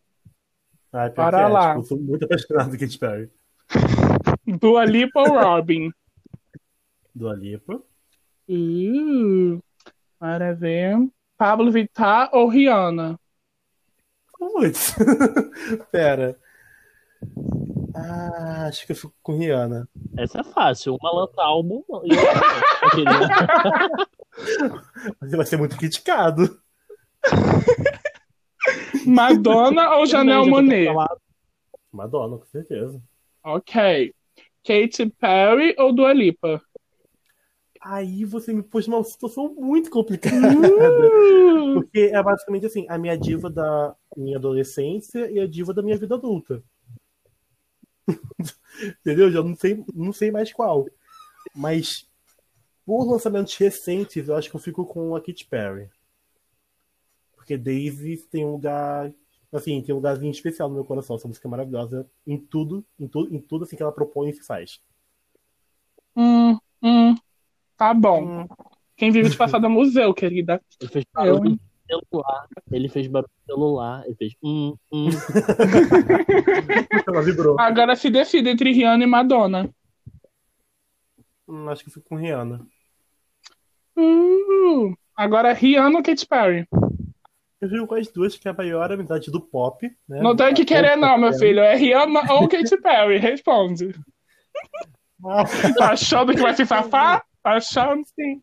Ah, 0.93 1.11
Para 1.11 1.43
é, 1.43 1.49
lá. 1.49 1.69
tipo, 1.69 1.81
eu 1.81 1.85
sou 1.85 1.99
muito 1.99 2.25
apaixonado 2.25 2.71
por 2.71 2.79
Katy 2.79 2.99
Perry. 2.99 3.31
Dua 4.61 4.85
Lipa 4.85 5.21
ou 5.21 5.41
Robin? 5.41 5.93
Do 7.15 7.33
Lipa. 7.33 7.81
Uh, 8.49 9.63
bora 10.19 10.55
ver. 10.55 10.97
Pablo 11.37 11.71
Vittar 11.71 12.31
ou 12.33 12.49
Rihanna? 12.49 13.20
Putz. 14.41 14.97
Pera. 15.93 16.35
Ah, 17.95 18.69
acho 18.69 18.87
que 18.87 18.93
eu 18.93 18.97
fico 18.97 19.13
com 19.23 19.37
Rihanna. 19.37 19.87
Essa 20.17 20.41
é 20.41 20.45
fácil. 20.45 20.97
Uma 20.99 21.13
lança 21.13 21.43
álbum 21.43 21.85
e 22.05 22.17
outra 25.21 25.37
vai 25.37 25.45
ser 25.45 25.59
muito 25.59 25.77
criticado. 25.77 26.59
Madonna 29.07 29.97
ou 29.97 30.07
Janelle 30.07 30.49
Monet? 30.49 30.89
Madonna, 31.93 32.39
com 32.39 32.47
certeza. 32.47 32.99
Ok. 33.45 34.15
Katy 34.65 35.11
Perry 35.19 35.75
ou 35.79 35.93
Dua 35.93 36.15
Lipa? 36.15 36.63
Aí 37.83 38.25
você 38.25 38.55
me 38.55 38.63
pôs 38.63 38.87
numa 38.87 39.05
situação 39.05 39.55
muito 39.55 39.91
complicada. 39.91 40.49
Uh, 40.49 41.75
Porque 41.75 42.11
é 42.13 42.23
basicamente 42.23 42.65
assim, 42.67 42.87
a 42.89 42.97
minha 42.97 43.17
diva 43.19 43.51
da 43.51 43.95
minha 44.17 44.37
adolescência 44.37 45.31
e 45.31 45.39
a 45.39 45.47
diva 45.47 45.73
da 45.73 45.83
minha 45.83 45.97
vida 45.97 46.15
adulta. 46.15 46.63
Entendeu? 49.01 49.31
Já 49.31 49.43
não 49.43 49.55
sei, 49.55 49.85
não 49.95 50.13
sei 50.13 50.31
mais 50.31 50.53
qual. 50.53 50.87
Mas 51.55 52.09
por 52.85 53.05
lançamentos 53.05 53.57
recentes, 53.57 54.29
eu 54.29 54.37
acho 54.37 54.51
que 54.51 54.57
eu 54.57 54.61
fico 54.61 54.85
com 54.85 55.15
a 55.15 55.21
Katy 55.21 55.47
Perry. 55.47 55.89
Porque 57.37 57.57
Daisy 57.57 58.17
tem 58.31 58.45
um 58.45 58.53
lugar, 58.53 59.13
assim, 59.53 59.81
tem 59.83 59.95
um 59.95 59.99
lugarzinho 59.99 60.31
especial 60.31 60.69
no 60.69 60.75
meu 60.75 60.85
coração. 60.85 61.17
Essa 61.17 61.29
música 61.29 61.47
é 61.47 61.51
maravilhosa 61.51 62.09
em 62.27 62.39
tudo, 62.39 62.85
em 62.99 63.07
tudo, 63.07 63.35
em 63.35 63.41
tudo 63.41 63.65
assim 63.65 63.77
que 63.77 63.83
ela 63.83 63.93
propõe 63.93 64.31
e 64.31 64.35
se 64.35 64.43
faz. 64.45 64.81
hum, 66.17 66.59
hum. 66.83 67.15
Tá 67.77 67.95
bom. 67.95 68.43
Hum. 68.43 68.49
Quem 68.97 69.11
vive 69.11 69.31
de 69.31 69.37
passado 69.37 69.65
é 69.65 69.69
museu, 69.69 70.13
querida. 70.13 70.61
Eu, 71.25 71.41
no 71.41 71.59
celular. 71.91 72.49
Ele 72.71 72.89
fez 72.89 73.07
barulho 73.07 73.31
no 73.49 73.55
celular. 73.55 74.05
Ele 74.07 74.15
fez. 74.15 74.33
Hum, 74.43 74.75
hum. 74.93 75.09
Ela 77.07 77.23
vibrou. 77.23 77.59
Agora 77.59 77.97
se 77.97 78.11
decide 78.11 78.51
entre 78.51 78.73
Rihanna 78.73 79.05
e 79.05 79.07
Madonna. 79.07 79.69
Hum, 81.49 81.69
acho 81.69 81.83
que 81.83 81.91
eu 81.91 81.95
fico 81.95 82.09
com 82.09 82.17
Rihanna. 82.17 82.61
Uh, 83.97 84.95
agora 85.17 85.53
Rihanna 85.53 85.99
ou 85.99 86.03
Katy 86.03 86.27
Perry? 86.27 86.67
Eu 87.61 87.69
fico 87.69 87.87
com 87.87 87.95
as 87.95 88.09
duas, 88.09 88.37
que 88.39 88.49
é 88.49 88.51
a 88.51 88.55
maior 88.55 88.91
amizade 88.91 89.31
do 89.31 89.41
pop. 89.41 89.87
Né? 90.09 90.23
Não 90.23 90.35
tem 90.35 90.55
que 90.55 90.65
querer, 90.65 90.97
não, 90.97 91.19
meu 91.19 91.33
filho. 91.35 91.61
É 91.61 91.77
Rihanna 91.77 92.33
ou 92.33 92.49
Katy 92.49 92.81
Perry? 92.81 93.19
Responde. 93.19 93.95
Ah, 95.25 95.45
Tá 95.77 95.93
achando 95.93 96.33
que 96.33 96.41
vai 96.41 96.55
se 96.55 96.65
safar? 96.65 97.23
Tá 97.43 97.57
achando 97.57 98.03
sim. 98.07 98.43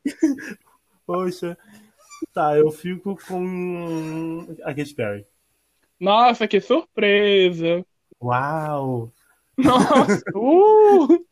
Poxa. 1.05 1.57
Tá, 2.37 2.55
eu 2.55 2.69
fico 2.69 3.17
com 3.27 4.45
a 4.61 4.71
Katy 4.71 4.93
Perry. 4.93 5.25
Nossa, 5.99 6.47
que 6.47 6.61
surpresa. 6.61 7.83
Uau! 8.21 9.11
Nossa. 9.57 10.23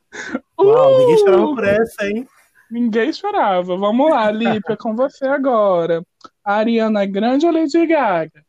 Uh, 0.57 0.63
Uau, 0.63 0.97
ninguém 0.97 1.15
esperava 1.15 1.43
uh, 1.43 1.55
por 1.55 1.63
essa, 1.65 2.07
hein? 2.07 2.27
ninguém 2.71 3.09
esperava. 3.09 3.75
Vamos 3.75 4.09
lá, 4.09 4.31
Lipe, 4.31 4.71
é 4.71 4.77
com 4.77 4.95
você 4.95 5.27
agora. 5.27 6.01
Ariana 6.41 7.05
Grande 7.05 7.45
ou 7.45 7.51
Lady 7.51 7.85
Gaga? 7.85 8.45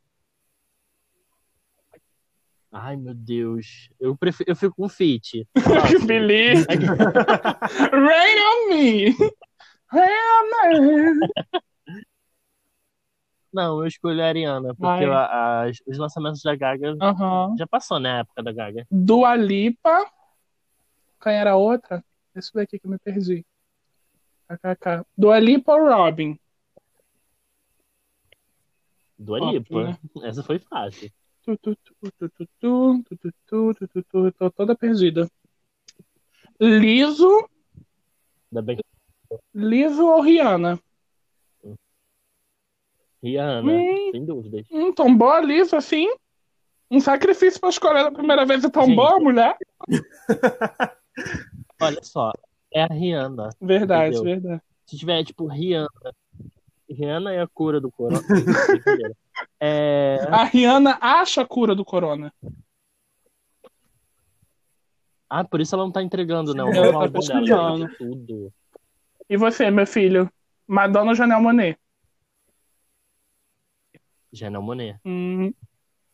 Ai, 2.71 2.97
meu 2.97 3.15
Deus. 3.15 3.91
Eu, 3.99 4.17
prefiro, 4.17 4.49
eu 4.49 4.55
fico 4.55 4.77
com 4.77 4.89
Fit. 4.89 5.45
Believe. 6.07 6.65
Rain 7.91 8.39
on 8.39 8.69
me. 8.69 9.11
Rain 9.91 10.15
on 10.31 11.19
me. 11.19 11.29
Não, 13.57 13.81
eu 13.81 13.87
escolho 13.87 14.23
a 14.23 14.27
Ariana, 14.27 14.75
porque 14.75 15.05
a, 15.07 15.65
a, 15.65 15.71
os 15.87 15.97
lançamentos 15.97 16.43
da 16.43 16.55
Gaga 16.55 16.93
uhum. 16.93 17.57
já 17.57 17.67
passou, 17.67 17.99
né? 17.99 18.17
A 18.17 18.19
época 18.19 18.43
da 18.43 18.53
Gaga. 18.53 18.87
Do 18.91 19.25
Alipa. 19.25 20.05
Quem 21.23 21.33
era 21.33 21.53
a 21.53 21.57
outra? 21.57 22.05
Esse 22.35 22.53
daqui 22.53 22.79
que 22.79 22.87
eu 22.87 22.91
me 22.91 22.99
perdi. 22.99 23.47
Do 25.17 25.31
Alipa 25.31 25.73
ou 25.73 25.89
Robin? 25.89 26.39
Do 29.19 29.35
Alipa. 29.37 29.85
Né? 29.85 29.99
Essa 30.25 30.43
foi 30.43 30.59
fácil. 30.59 31.11
Tô 34.39 34.51
toda 34.51 34.77
perdida. 34.77 35.31
Liso. 36.61 37.49
Liso 39.55 40.05
ou 40.05 40.21
Rihanna? 40.21 40.79
Rihanna, 43.23 43.73
Hum. 43.73 44.11
sem 44.13 44.25
dúvidas. 44.25 44.67
Tão 44.95 45.15
boa 45.17 45.41
Liso 45.41 45.75
assim? 45.77 46.09
Um 46.91 47.01
sacrifício 47.01 47.59
pra 47.61 47.69
escolher 47.71 48.07
a 48.07 48.13
primeira 48.13 48.45
vez 48.47 48.63
é 48.65 48.71
tão 48.71 48.87
Gente. 48.87 48.97
mulher? 49.21 49.57
Olha 51.81 52.03
só, 52.03 52.33
é 52.73 52.83
a 52.83 52.87
Rihanna. 52.87 53.49
Verdade, 53.61 54.17
Entendeu? 54.17 54.25
verdade. 54.41 54.63
Se 54.87 54.97
tiver, 54.97 55.25
tipo, 55.25 55.47
Rihanna. 55.47 55.89
Rihanna 56.89 57.33
é 57.33 57.41
a 57.43 57.47
cura 57.49 57.81
do 57.81 57.91
corona. 57.91 58.23
É, 59.61 60.19
A 60.31 60.45
Rihanna 60.45 60.97
acha 60.99 61.43
a 61.43 61.47
cura 61.47 61.75
do 61.75 61.85
corona. 61.85 62.33
Ah, 65.29 65.45
por 65.45 65.61
isso 65.61 65.75
ela 65.75 65.85
não 65.85 65.91
tá 65.93 66.03
entregando, 66.03 66.55
não. 66.55 66.71
Pesquisando. 67.13 67.87
de 67.89 67.97
tudo. 67.99 68.53
E 69.29 69.37
você, 69.37 69.71
meu 69.71 69.87
filho? 69.87 70.31
Madonna 70.67 71.11
ou 71.11 71.15
Janelle 71.15 71.43
Monet? 71.43 71.79
Janelle 74.33 74.65
Monet. 74.65 75.01
Hum. 75.05 75.53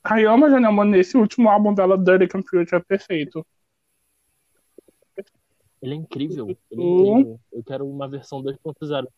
Ai, 0.04 0.24
eu 0.24 0.32
amo 0.32 0.46
a 0.46 0.50
Janelle 0.50 0.74
Monet. 0.74 1.00
Esse 1.00 1.16
último 1.16 1.48
álbum 1.48 1.74
dela, 1.74 1.96
Dirty 1.96 2.28
Computer, 2.28 2.78
é 2.78 2.80
perfeito. 2.80 3.46
Ele 5.80 5.94
é 5.94 5.96
incrível. 5.96 6.56
Ele 6.70 6.82
é 6.82 6.84
incrível. 6.84 7.40
Eu 7.52 7.64
quero 7.64 7.88
uma 7.88 8.08
versão 8.08 8.42
2.0. 8.42 9.08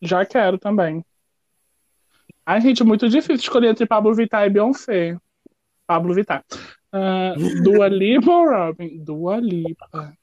Já 0.00 0.26
quero 0.26 0.58
também. 0.58 1.04
Ai, 2.44 2.60
gente, 2.60 2.82
muito 2.82 3.08
difícil 3.08 3.36
escolher 3.36 3.68
entre 3.68 3.86
Pablo 3.86 4.14
Vittar 4.14 4.46
e 4.46 4.50
Beyoncé. 4.50 5.16
Pablo 5.86 6.14
Vittar. 6.14 6.44
Ah, 6.92 7.34
Dua 7.62 7.88
Lipa 7.88 8.30
ou 8.30 8.48
Robin? 8.48 9.04
Dua 9.04 9.36
Lipa. 9.36 10.16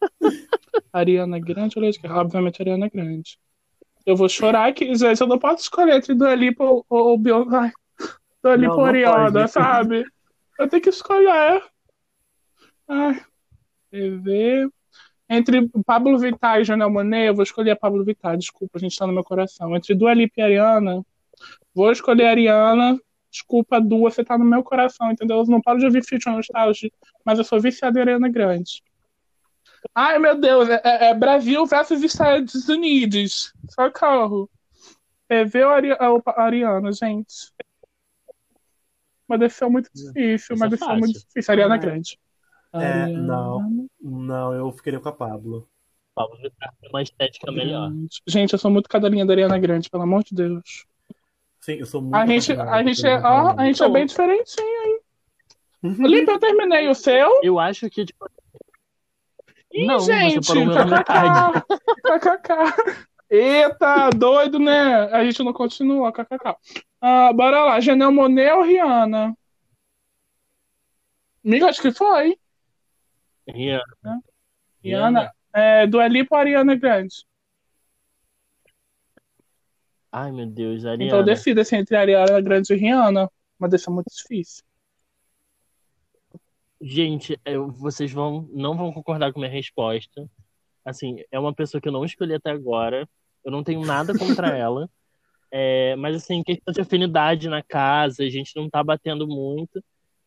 Ariana 0.92 1.38
Grande 1.38 1.78
ou 1.78 1.84
Lady 1.84 1.98
Gaga? 1.98 2.20
Obviamente 2.20 2.60
Ariana 2.62 2.88
Grande. 2.88 3.38
Eu 4.06 4.16
vou 4.16 4.28
chorar 4.28 4.68
aqui, 4.68 4.94
gente. 4.94 5.20
Eu 5.20 5.26
não 5.26 5.38
posso 5.38 5.64
escolher 5.64 5.96
entre 5.96 6.14
Dua 6.14 6.32
Lipa 6.32 6.62
ou, 6.62 6.86
ou 6.88 7.18
Beyoncé. 7.18 7.72
Dua 8.40 8.54
Lipa 8.54 8.92
Não, 8.92 9.24
ou 9.24 9.32
não 9.32 9.48
sabe? 9.48 10.04
Eu 10.56 10.68
tenho 10.68 10.82
que 10.82 10.90
escolher. 10.90 11.60
Ai, 12.88 13.20
TV. 13.90 14.68
Entre 15.28 15.68
Pablo 15.84 16.16
Vittar 16.18 16.60
e 16.60 16.64
Janelle 16.64 16.92
Monet, 16.92 17.26
eu 17.26 17.34
vou 17.34 17.42
escolher 17.42 17.72
a 17.72 17.76
Pablo 17.76 18.04
Vittar. 18.04 18.36
Desculpa, 18.36 18.78
a 18.78 18.80
gente 18.80 18.96
tá 18.96 19.08
no 19.08 19.12
meu 19.12 19.24
coração. 19.24 19.74
Entre 19.74 19.92
Dua 19.92 20.14
Lipa 20.14 20.34
e 20.38 20.42
Ariana, 20.42 21.04
vou 21.74 21.90
escolher 21.90 22.26
a 22.26 22.30
Ariana. 22.30 22.96
Desculpa, 23.28 23.80
Dua, 23.80 24.08
você 24.08 24.24
tá 24.24 24.38
no 24.38 24.44
meu 24.44 24.62
coração, 24.62 25.10
entendeu? 25.10 25.38
Eu 25.38 25.46
não 25.46 25.60
paro 25.60 25.80
de 25.80 25.84
ouvir 25.84 26.04
Future 26.06 26.34
Nostalgia, 26.34 26.90
mas 27.24 27.38
eu 27.38 27.44
sou 27.44 27.60
viciada 27.60 27.98
em 27.98 28.02
Ariana 28.02 28.28
Grande. 28.28 28.84
Ai, 29.94 30.18
meu 30.18 30.38
Deus, 30.38 30.68
é, 30.68 30.80
é- 30.84 31.04
é 31.10 31.14
Brasil 31.14 31.64
versus 31.66 32.02
Estados 32.02 32.68
Unidos. 32.68 33.52
Socorro. 33.70 34.48
TV 35.28 35.64
ou 35.64 35.70
Ari- 35.72 35.92
ou 36.00 36.22
Ariana, 36.36 36.92
gente? 36.92 37.52
Uma 39.28 39.38
decisão 39.38 39.68
muito 39.70 39.90
difícil, 39.92 40.54
uma 40.54 40.56
Isso 40.56 40.64
é 40.66 40.68
decisão 40.68 40.88
fácil. 40.88 41.00
muito 41.00 41.18
difícil. 41.20 41.52
Ariana 41.52 41.74
É. 41.74 41.78
Grande. 41.78 42.18
É, 42.72 43.06
não. 43.08 43.88
Não, 44.00 44.52
eu 44.54 44.70
ficaria 44.72 45.00
com 45.00 45.08
a 45.08 45.12
Pablo. 45.12 45.68
Pablo 46.14 46.36
tem 46.40 46.50
uma 46.90 47.02
estética 47.02 47.50
melhor. 47.50 47.90
Gente, 48.26 48.52
eu 48.52 48.58
sou 48.58 48.70
muito 48.70 48.88
cadelinha 48.88 49.26
da 49.26 49.32
Ariana 49.32 49.58
Grande, 49.58 49.90
pelo 49.90 50.02
amor 50.04 50.22
de 50.22 50.34
Deus. 50.34 50.86
Sim, 51.60 51.74
eu 51.74 51.86
sou 51.86 52.00
muito 52.00 52.14
A 52.14 52.24
gente, 52.26 52.52
a 52.52 52.82
gente, 52.84 53.04
é, 53.06 53.18
ó, 53.18 53.54
a 53.58 53.64
gente 53.64 53.82
é 53.82 53.88
bem 53.88 54.06
diferentinho, 54.06 54.82
hein? 54.86 55.00
Lipe, 56.08 56.30
eu 56.30 56.38
terminei 56.38 56.88
o 56.88 56.94
seu. 56.94 57.40
Eu 57.42 57.58
acho 57.58 57.90
que, 57.90 58.04
tipo. 58.04 58.30
Ih, 59.76 59.86
Não, 59.86 59.98
gente, 60.00 60.42
você 60.46 60.54
parou 60.54 60.74
na 60.74 60.84
metade. 60.86 61.64
kkk. 62.02 62.96
Eita, 63.28 64.08
doido, 64.10 64.58
né? 64.58 65.04
A 65.12 65.22
gente 65.22 65.42
não 65.42 65.52
continua, 65.52 66.10
kkk. 66.10 66.56
Ah, 67.00 67.30
bora 67.34 67.62
lá, 67.62 67.80
Janelle 67.80 68.10
Monet 68.12 68.52
ou 68.52 68.62
Rihanna? 68.62 69.36
Amiga, 71.44 71.68
acho 71.68 71.82
que 71.82 71.92
foi. 71.92 72.38
Rihanna. 73.46 74.22
Rihanna. 74.82 75.32
É, 75.52 75.86
Dua 75.86 76.08
Lipa 76.08 76.34
ou 76.36 76.40
Ariana 76.40 76.74
Grande? 76.74 77.26
Ai, 80.10 80.32
meu 80.32 80.46
Deus, 80.46 80.80
Então 80.84 80.90
Ariana. 80.92 81.22
decida 81.24 81.60
assim, 81.60 81.76
entre 81.76 81.96
Ariana 81.96 82.40
Grande 82.40 82.72
e 82.72 82.76
Rihanna. 82.76 83.30
Uma 83.60 83.68
decisão 83.68 83.92
muito 83.92 84.08
difícil. 84.10 84.64
Gente, 86.80 87.38
eu- 87.44 87.70
vocês 87.70 88.12
vão, 88.12 88.48
não 88.52 88.76
vão 88.76 88.92
concordar 88.92 89.32
com 89.32 89.40
minha 89.40 89.50
resposta. 89.50 90.28
Assim, 90.84 91.16
é 91.32 91.38
uma 91.38 91.54
pessoa 91.54 91.80
que 91.80 91.88
eu 91.88 91.92
não 91.92 92.04
escolhi 92.04 92.34
até 92.34 92.50
agora. 92.50 93.08
Eu 93.44 93.50
não 93.50 93.62
tenho 93.64 93.84
nada 93.84 94.12
contra 94.16 94.48
ela. 94.56 94.88
É, 95.50 95.96
mas, 95.96 96.16
assim, 96.16 96.42
questão 96.42 96.72
de 96.74 96.80
afinidade 96.80 97.48
na 97.48 97.62
casa, 97.62 98.24
a 98.24 98.28
gente 98.28 98.54
não 98.56 98.68
tá 98.68 98.82
batendo 98.82 99.26
muito. 99.26 99.82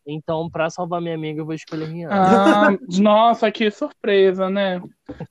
Então, 0.06 0.50
pra 0.50 0.70
salvar 0.70 1.00
minha 1.00 1.14
amiga, 1.14 1.40
eu 1.40 1.44
vou 1.44 1.54
escolher 1.54 1.86
Rihanna. 1.86 2.14
Ah, 2.14 2.68
nossa, 3.00 3.50
que 3.52 3.70
surpresa, 3.70 4.48
né? 4.50 4.82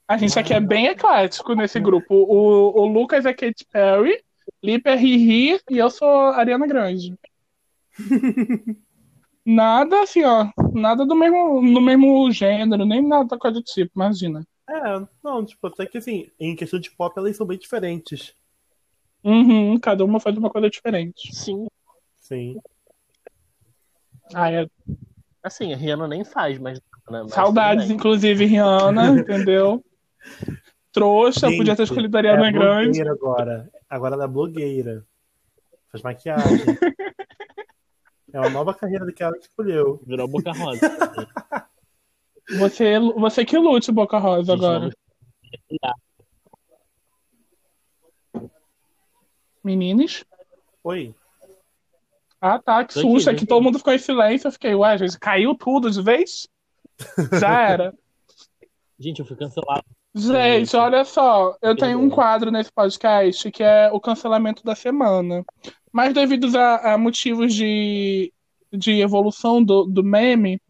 A 0.07 0.15
gente 0.15 0.37
aqui 0.37 0.53
é 0.53 0.59
bem 0.59 0.85
eclético 0.87 1.53
nesse 1.53 1.79
grupo. 1.79 2.13
O, 2.13 2.81
o 2.81 2.85
Lucas 2.85 3.25
é 3.25 3.33
Katy 3.33 3.65
Perry, 3.71 4.23
Lipe 4.63 4.89
é 4.89 4.95
Riri 4.95 5.59
e 5.69 5.77
eu 5.77 5.89
sou 5.89 6.07
Ariana 6.07 6.67
Grande. 6.67 7.15
Nada 9.45 10.03
assim, 10.03 10.23
ó. 10.23 10.47
Nada 10.73 11.05
do 11.05 11.15
mesmo, 11.15 11.61
do 11.61 11.81
mesmo 11.81 12.31
gênero, 12.31 12.85
nem 12.85 13.01
nada 13.01 13.37
coisa 13.37 13.59
do 13.59 13.63
tipo, 13.63 13.91
imagina. 13.95 14.45
É, 14.69 15.07
não, 15.23 15.43
tipo, 15.43 15.67
até 15.67 15.85
que 15.85 15.97
assim, 15.97 16.29
em 16.39 16.55
questão 16.55 16.79
de 16.79 16.91
pop, 16.91 17.17
elas 17.17 17.35
são 17.35 17.45
bem 17.45 17.57
diferentes. 17.57 18.33
Uhum, 19.23 19.79
cada 19.79 20.05
uma 20.05 20.19
faz 20.19 20.37
uma 20.37 20.49
coisa 20.49 20.69
diferente. 20.69 21.35
Sim, 21.35 21.67
Sim. 22.29 22.59
Ah, 24.35 24.51
é. 24.51 24.67
assim, 25.41 25.73
a 25.73 25.75
Rihanna 25.75 26.07
nem 26.07 26.23
faz, 26.23 26.59
mas. 26.59 26.79
Né, 27.09 27.23
mas 27.23 27.33
Saudades, 27.33 27.89
inclusive, 27.89 28.45
Rihanna, 28.45 29.07
entendeu? 29.19 29.83
Trouxa, 30.91 31.47
podia 31.47 31.75
ter 31.75 31.83
Gente, 31.83 31.91
escolhido 31.91 32.15
a 32.17 32.19
Ariana 32.19 32.47
é 32.47 32.51
Grande. 32.51 33.01
agora. 33.01 33.69
Agora 33.89 34.15
ela 34.15 34.25
é 34.25 34.27
blogueira. 34.27 35.03
Faz 35.91 36.03
maquiagem. 36.03 36.77
é 38.33 38.39
uma 38.39 38.49
nova 38.49 38.73
carreira 38.73 39.11
que 39.11 39.23
ela 39.23 39.37
escolheu. 39.37 40.01
Virou 40.05 40.27
boca 40.27 40.51
rosa. 40.51 40.79
Você, 42.57 42.99
você 42.99 43.45
que 43.45 43.57
lute, 43.57 43.91
Boca 43.91 44.17
Rosa, 44.17 44.53
agora. 44.53 44.89
Meninos? 49.63 50.23
Oi. 50.83 51.13
Ah, 52.41 52.57
tá, 52.57 52.83
que 52.85 52.93
susto. 52.93 53.29
É 53.29 53.33
que 53.33 53.39
aqui. 53.41 53.45
todo 53.45 53.61
mundo 53.61 53.77
ficou 53.77 53.93
em 53.93 53.99
silêncio. 53.99 54.47
Eu 54.47 54.51
fiquei, 54.51 54.73
ué, 54.73 54.97
gente, 54.97 55.19
caiu 55.19 55.53
tudo 55.53 55.91
de 55.91 56.01
vez? 56.01 56.47
Já 57.39 57.69
era. 57.69 57.93
Gente, 58.97 59.19
eu 59.19 59.25
fui 59.25 59.35
cancelado. 59.35 59.83
Gente, 60.15 60.75
olha 60.75 61.05
só, 61.05 61.55
eu 61.61 61.75
tenho 61.75 61.99
um 61.99 62.09
quadro 62.09 62.49
nesse 62.49 62.71
podcast 62.71 63.51
que 63.51 63.61
é 63.61 63.91
o 63.91 63.99
cancelamento 63.99 64.63
da 64.63 64.75
semana. 64.75 65.45
Mas 65.91 66.13
devido 66.13 66.55
a, 66.57 66.93
a 66.93 66.97
motivos 66.97 67.53
de, 67.53 68.31
de 68.71 69.01
evolução 69.01 69.63
do, 69.63 69.85
do 69.85 70.03
meme, 70.03 70.61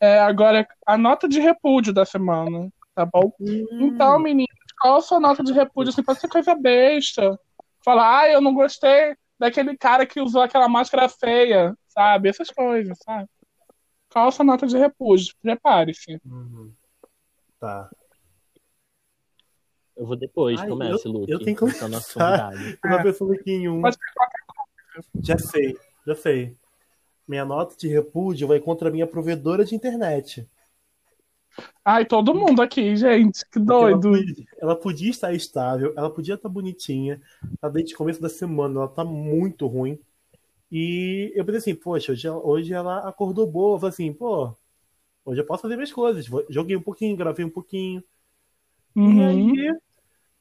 é 0.00 0.18
agora 0.20 0.66
a 0.86 0.96
nota 0.96 1.28
de 1.28 1.40
repúdio 1.40 1.92
da 1.92 2.04
semana, 2.04 2.70
tá 2.94 3.04
bom? 3.04 3.32
Então, 3.80 4.18
meninos, 4.18 4.54
qual 4.80 4.98
a 4.98 5.00
sua 5.00 5.18
nota 5.20 5.42
de 5.42 5.52
repúdio? 5.52 5.90
Assim, 5.90 6.02
pode 6.02 6.20
ser 6.20 6.28
coisa 6.28 6.54
besta. 6.54 7.38
Falar, 7.84 8.20
ah, 8.20 8.28
eu 8.28 8.40
não 8.40 8.54
gostei 8.54 9.16
daquele 9.38 9.76
cara 9.76 10.06
que 10.06 10.20
usou 10.20 10.42
aquela 10.42 10.68
máscara 10.68 11.08
feia, 11.08 11.74
sabe? 11.88 12.28
Essas 12.28 12.50
coisas, 12.50 12.96
sabe? 13.04 13.28
Qual 14.10 14.28
a 14.28 14.30
sua 14.32 14.44
nota 14.44 14.66
de 14.66 14.78
repúdio? 14.78 15.34
Prepare-se. 15.42 16.20
Uhum. 16.24 16.72
Tá. 17.60 17.90
Eu 19.96 20.06
vou 20.06 20.16
depois, 20.16 20.60
Ai, 20.60 20.68
comece, 20.68 21.06
eu- 21.06 21.12
Luke. 21.12 21.32
eu 21.32 21.38
tenho 21.40 21.56
que 21.56 21.64
é 21.64 21.78
começar. 21.78 21.88
Eu 21.88 22.78
tava 22.80 23.02
pensando 23.02 23.32
aqui 23.32 23.50
em 23.50 23.68
um. 23.68 23.82
Pode 23.82 23.98
Já 25.22 25.38
sei, 25.38 25.76
já 26.06 26.14
sei. 26.14 26.56
Minha 27.28 27.44
nota 27.44 27.76
de 27.76 27.88
repúdio 27.88 28.48
vai 28.48 28.60
contra 28.60 28.88
a 28.88 28.92
minha 28.92 29.06
provedora 29.06 29.64
de 29.64 29.74
internet. 29.74 30.48
Ai, 31.84 32.04
todo 32.06 32.34
mundo 32.34 32.62
aqui, 32.62 32.96
gente. 32.96 33.44
Que 33.50 33.58
Porque 33.64 33.84
Ela 33.84 34.00
doido. 34.00 34.10
podia, 34.10 34.44
ela 34.58 34.76
podia 34.76 35.10
estar 35.10 35.32
estável, 35.34 35.92
ela 35.96 36.10
podia 36.12 36.34
estar 36.34 36.48
bonitinha. 36.48 37.20
Tá 37.60 37.68
desde 37.68 37.94
o 37.94 37.98
começo 37.98 38.20
da 38.20 38.28
semana, 38.28 38.80
ela 38.80 38.88
tá 38.88 39.04
muito 39.04 39.66
ruim. 39.66 39.98
E 40.72 41.32
eu 41.36 41.44
pensei 41.44 41.58
assim, 41.72 41.76
poxa, 41.76 42.12
hoje, 42.12 42.26
ela- 42.28 42.46
hoje 42.46 42.74
ela 42.74 43.08
acordou 43.08 43.46
boa. 43.46 43.76
Eu 43.76 43.80
falei 43.80 43.92
assim, 43.94 44.12
pô, 44.12 44.54
hoje 45.24 45.40
eu 45.42 45.46
posso 45.46 45.62
fazer 45.62 45.76
minhas 45.76 45.92
coisas. 45.92 46.26
Joguei 46.50 46.76
um 46.76 46.82
pouquinho, 46.82 47.16
gravei 47.16 47.44
um 47.44 47.50
pouquinho. 47.50 48.02
E 48.96 49.00
Uhum. 49.00 49.28
aí, 49.52 49.74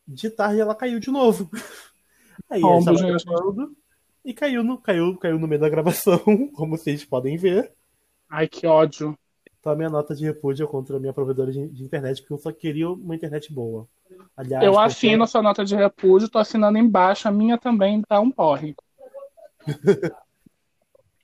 de 0.07 0.29
tarde 0.31 0.61
ela 0.61 0.75
caiu 0.75 0.99
de 0.99 1.11
novo. 1.11 1.49
Aí 2.49 2.61
ela 2.69 2.79
estava 2.79 2.97
gente? 2.97 3.25
gravando 3.25 3.75
e 4.27 4.33
caiu 4.33 4.61
no, 4.61 4.77
caiu, 4.77 5.17
caiu 5.17 5.39
no 5.39 5.47
meio 5.47 5.61
da 5.61 5.69
gravação, 5.69 6.19
como 6.53 6.77
vocês 6.77 7.05
podem 7.05 7.37
ver. 7.37 7.71
Ai, 8.29 8.45
que 8.45 8.67
ódio. 8.67 9.17
Então 9.57 9.71
a 9.71 9.75
minha 9.75 9.89
nota 9.89 10.13
de 10.13 10.25
repúdio 10.25 10.65
é 10.65 10.67
contra 10.67 10.97
a 10.97 10.99
minha 10.99 11.13
provedora 11.13 11.49
de, 11.49 11.65
de 11.69 11.81
internet, 11.81 12.19
porque 12.19 12.33
eu 12.33 12.37
só 12.37 12.51
queria 12.51 12.89
uma 12.89 13.15
internet 13.15 13.53
boa. 13.53 13.87
Aliás, 14.35 14.65
Eu 14.65 14.77
assino 14.77 15.23
a 15.23 15.27
sua 15.27 15.41
nota 15.41 15.63
de 15.63 15.77
repúdio, 15.77 16.27
tô 16.27 16.39
assinando 16.39 16.77
embaixo, 16.77 17.25
a 17.25 17.31
minha 17.31 17.57
também 17.57 18.03
dá 18.07 18.19
um 18.19 18.29
porre. 18.29 18.75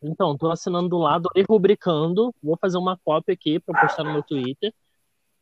Então, 0.05 0.37
tô 0.37 0.51
assinando 0.51 0.89
do 0.89 0.97
lado 0.97 1.29
e 1.33 1.43
rubricando. 1.43 2.35
Vou 2.43 2.57
fazer 2.57 2.77
uma 2.77 2.99
cópia 3.05 3.31
aqui 3.31 3.57
pra 3.57 3.79
postar 3.79 4.03
no 4.03 4.11
meu 4.11 4.21
Twitter. 4.21 4.73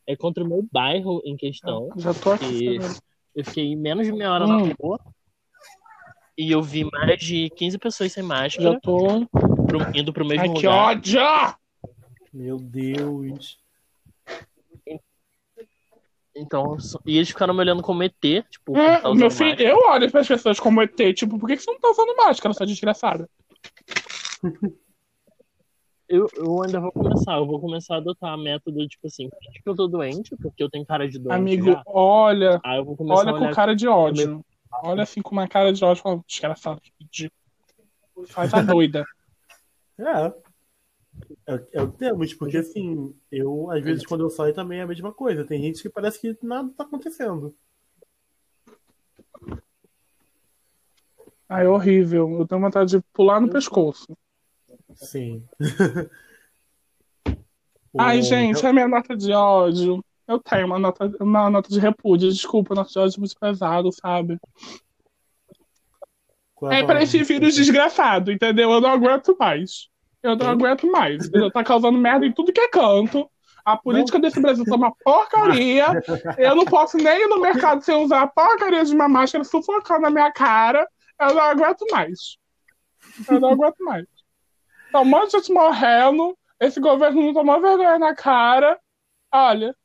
é 0.08 0.16
contra 0.16 0.44
o 0.44 0.48
meu 0.48 0.66
bairro 0.72 1.22
em 1.26 1.36
questão. 1.36 1.90
Já 1.98 2.14
tô 2.14 2.32
aqui. 2.32 2.80
que 2.80 2.80
eu 3.36 3.44
fiquei 3.46 3.76
menos 3.76 4.06
de 4.08 4.14
meia 4.14 4.32
hora 4.32 4.48
na 4.48 4.56
Hum. 4.58 4.74
rua. 4.80 5.00
E 6.38 6.52
eu 6.52 6.62
vi 6.62 6.84
mais 6.86 7.20
de 7.20 7.50
15 7.52 7.78
pessoas 7.78 8.12
sem 8.14 8.24
Já 8.24 8.28
máscara 8.30 8.80
tô. 8.82 9.28
pro- 9.66 9.80
indo 9.94 10.14
pro 10.14 10.26
mesmo 10.26 10.44
Ai, 10.44 10.50
que 10.50 10.68
lugar. 10.68 10.96
ódio! 10.96 11.20
Meu 12.34 12.58
Deus. 12.58 13.58
Então, 16.36 16.78
e 17.06 17.18
eles 17.18 17.30
ficaram 17.30 17.54
me 17.54 17.62
olhando 17.62 17.82
como 17.82 18.04
ET, 18.04 18.14
tipo, 18.50 18.78
É, 18.78 19.02
tá 19.02 19.14
meu 19.16 19.32
filho, 19.32 19.50
máscara. 19.50 19.70
eu 19.70 19.78
olho 19.90 20.12
para 20.12 20.22
as 20.22 20.28
pessoas 20.28 20.60
como 20.60 20.82
ET, 20.84 21.14
tipo, 21.14 21.40
por 21.40 21.48
que 21.50 21.58
que 21.58 21.64
você 21.64 21.72
não 21.72 21.80
tá 21.80 21.90
usando 21.90 22.16
máscara, 22.16 22.54
sua 22.54 22.66
desgraçada? 22.68 23.28
Eu, 26.10 26.28
eu 26.36 26.64
ainda 26.64 26.80
vou 26.80 26.92
começar, 26.92 27.38
eu 27.38 27.46
vou 27.46 27.60
começar 27.60 27.96
a 27.96 27.98
adotar 27.98 28.38
método, 28.38 28.88
tipo 28.88 29.08
assim, 29.08 29.30
finge 29.44 29.62
que 29.62 29.70
eu 29.70 29.76
tô 29.76 29.88
doente, 29.88 30.36
porque 30.38 30.64
eu 30.64 30.70
tenho 30.70 30.86
cara 30.86 31.08
de 31.08 31.20
doente 31.20 31.36
Amigo, 31.36 31.72
já. 31.72 31.84
olha, 31.86 32.62
Aí 32.64 32.78
eu 32.78 32.86
vou 32.86 32.96
começar 32.96 33.22
olha 33.22 33.36
a 33.36 33.40
com 33.40 33.56
cara 33.56 33.76
de 33.76 33.88
ódio. 33.88 34.46
Olha 34.84 35.04
assim 35.04 35.22
com 35.22 35.32
uma 35.32 35.48
cara 35.48 35.74
de 35.74 35.84
ódio, 35.84 36.02
falando, 36.02 36.24
desgraçado, 36.26 36.80
que 36.80 36.92
ridículo. 37.00 37.34
Faz 38.28 38.54
a 38.54 38.62
doida. 38.64 39.04
É. 40.00 40.34
É, 41.48 41.68
é 41.74 41.82
o 41.82 41.92
que 41.92 41.98
temos, 41.98 42.34
porque 42.34 42.58
assim, 42.58 43.14
eu, 43.32 43.70
às 43.72 43.84
vezes, 43.84 44.06
quando 44.06 44.22
eu 44.22 44.30
saio 44.30 44.54
também 44.54 44.80
é 44.80 44.84
a 44.84 44.88
mesma 44.88 45.12
coisa. 45.12 45.46
Tem 45.46 45.62
gente 45.62 45.82
que 45.82 45.90
parece 45.90 46.22
que 46.22 46.38
nada 46.42 46.72
tá 46.78 46.84
acontecendo. 46.84 47.56
Ai, 51.50 51.66
é 51.66 51.70
horrível. 51.70 52.40
Eu 52.40 52.48
tenho 52.48 52.62
vontade 52.62 52.92
de 52.92 53.04
pular 53.14 53.40
no 53.40 53.50
pescoço. 53.50 54.16
Sim. 54.98 55.44
Ai, 57.98 58.22
gente, 58.22 58.66
é 58.66 58.70
a 58.70 58.74
minha 58.74 58.88
nota 58.88 59.16
de 59.16 59.32
ódio. 59.32 60.04
Eu 60.28 60.40
tenho 60.40 60.68
uma 60.68 60.78
nota, 60.78 61.12
uma 61.20 61.50
nota 61.50 61.70
de 61.70 61.80
repúdio. 61.80 62.30
Desculpa, 62.30 62.76
nota 62.76 62.92
de 62.92 63.00
ódio 63.00 63.18
é 63.18 63.20
muito 63.20 63.36
pesado, 63.40 63.90
sabe? 63.92 64.38
qual 66.54 66.72
É 66.72 66.80
pra 66.80 66.88
palavra? 66.88 67.04
esse 67.04 67.24
vírus 67.24 67.56
desgraçado, 67.56 68.32
entendeu? 68.32 68.72
Eu 68.72 68.82
não 68.82 68.90
aguento 68.90 69.36
mais. 69.40 69.88
Eu 70.22 70.36
não 70.36 70.50
aguento 70.50 70.92
mais. 70.92 71.26
entendeu? 71.28 71.52
Tá 71.52 71.64
causando 71.64 71.98
merda 71.98 72.26
em 72.26 72.34
tudo 72.34 72.52
que 72.52 72.60
é 72.60 72.68
canto. 72.68 73.30
A 73.64 73.78
política 73.78 74.20
desse 74.20 74.40
Brasil 74.40 74.64
tá 74.66 74.76
uma 74.76 74.94
porcaria. 75.04 75.86
Eu 76.40 76.56
não 76.56 76.64
posso 76.64 76.96
nem 76.96 77.24
ir 77.24 77.28
no 77.28 77.42
mercado 77.42 77.82
sem 77.84 77.96
usar 78.02 78.22
a 78.22 78.28
porcaria 78.28 78.86
de 78.86 78.96
uma 78.96 79.10
máscara 79.10 79.44
sufocando 79.44 80.08
a 80.08 80.10
minha 80.10 80.32
cara. 80.32 80.88
Eu 81.20 81.36
não 81.36 81.42
aguento 81.42 81.86
mais. 81.92 82.38
Eu 83.30 83.42
não 83.42 83.50
aguento 83.50 83.84
mais. 83.84 84.06
Tá 84.92 85.02
um 85.02 85.06
monte 85.06 85.32
de 85.32 85.38
gente 85.38 85.54
morrendo. 85.54 86.38
Esse 86.60 86.80
governo 86.80 87.22
não 87.22 87.34
tomou 87.34 87.62
vergonha 87.62 88.00
na 88.00 88.16
cara. 88.16 88.80
Olha, 89.32 89.76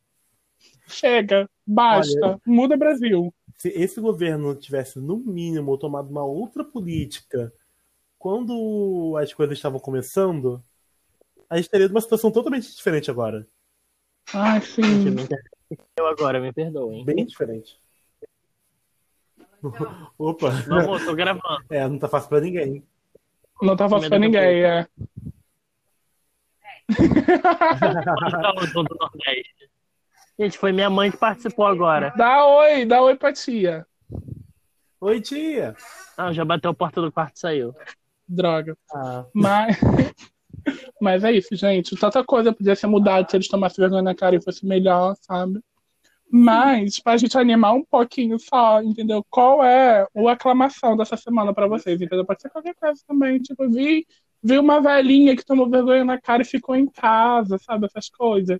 chega, 0.86 1.48
basta, 1.66 2.18
Olha, 2.22 2.40
muda 2.46 2.76
Brasil. 2.76 3.32
Se 3.56 3.68
esse 3.68 4.00
governo 4.00 4.54
tivesse, 4.54 4.98
no 4.98 5.18
mínimo, 5.18 5.76
tomado 5.76 6.10
uma 6.10 6.24
outra 6.24 6.64
política 6.64 7.52
quando 8.18 9.16
as 9.20 9.34
coisas 9.34 9.58
estavam 9.58 9.80
começando, 9.80 10.62
a 11.50 11.56
gente 11.56 11.68
teria 11.68 11.88
uma 11.88 12.00
situação 12.00 12.30
totalmente 12.30 12.74
diferente 12.74 13.10
agora. 13.10 13.44
Ai, 14.32 14.60
sim. 14.60 15.16
Eu 15.96 16.06
agora, 16.06 16.40
me 16.40 16.52
perdoem. 16.52 17.04
Bem 17.04 17.26
diferente. 17.26 17.80
Opa, 20.16 20.50
Meu 20.68 20.78
amor, 20.78 21.04
tô 21.04 21.14
gravando. 21.14 21.64
é, 21.68 21.88
não 21.88 21.98
tá 21.98 22.08
fácil 22.08 22.28
pra 22.28 22.40
ninguém. 22.40 22.86
Não 23.62 23.76
tá 23.76 23.88
fácil 23.88 24.08
pra 24.10 24.18
ninguém, 24.18 24.64
é. 24.64 24.86
Gente, 30.38 30.58
foi 30.58 30.72
minha 30.72 30.90
mãe 30.90 31.10
que 31.10 31.16
participou 31.16 31.66
agora. 31.66 32.12
Dá 32.16 32.44
oi, 32.44 32.84
dá 32.84 33.00
oi 33.02 33.16
pra 33.16 33.32
tia. 33.32 33.86
Oi, 35.00 35.20
tia! 35.20 35.76
Ah, 36.16 36.32
já 36.32 36.44
bateu 36.44 36.70
a 36.72 36.74
porta 36.74 37.00
do 37.00 37.12
quarto 37.12 37.36
e 37.36 37.40
saiu. 37.40 37.72
Droga. 38.26 38.76
Ah, 38.92 39.24
Mas, 39.32 39.76
mas 41.00 41.24
é 41.24 41.32
isso, 41.32 41.54
gente. 41.54 41.96
Tanta 41.96 42.24
coisa 42.24 42.52
podia 42.52 42.74
ser 42.74 42.86
mudada 42.88 43.28
se 43.28 43.36
eles 43.36 43.48
tomassem 43.48 43.82
vergonha 43.82 44.02
na 44.02 44.14
cara 44.14 44.34
e 44.36 44.42
fosse 44.42 44.66
melhor, 44.66 45.14
sabe? 45.20 45.60
Mas, 46.34 46.98
pra 46.98 47.18
gente 47.18 47.36
animar 47.36 47.74
um 47.74 47.84
pouquinho 47.84 48.38
só, 48.38 48.82
entendeu? 48.82 49.22
Qual 49.28 49.62
é 49.62 50.00
a 50.16 50.32
aclamação 50.32 50.96
dessa 50.96 51.14
semana 51.14 51.52
pra 51.52 51.66
vocês, 51.66 52.00
entendeu? 52.00 52.24
Pode 52.24 52.40
ser 52.40 52.48
qualquer 52.48 52.74
coisa 52.74 53.02
também. 53.06 53.38
Tipo, 53.38 53.68
vi, 53.68 54.06
vi 54.42 54.58
uma 54.58 54.80
velhinha 54.80 55.36
que 55.36 55.44
tomou 55.44 55.68
vergonha 55.68 56.06
na 56.06 56.18
cara 56.18 56.40
e 56.40 56.46
ficou 56.46 56.74
em 56.74 56.86
casa, 56.86 57.58
sabe? 57.58 57.84
Essas 57.84 58.08
coisas. 58.08 58.58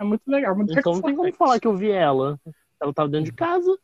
É 0.00 0.02
muito 0.02 0.22
legal. 0.26 0.56
Muito 0.56 0.76
Então 0.76 0.94
não 0.94 1.02
tem 1.02 1.14
como 1.14 1.32
falar 1.32 1.60
que 1.60 1.68
eu 1.68 1.76
vi 1.76 1.92
ela. 1.92 2.40
Ela 2.82 2.92
tava 2.92 3.08
dentro 3.08 3.26
de 3.26 3.32
casa. 3.36 3.78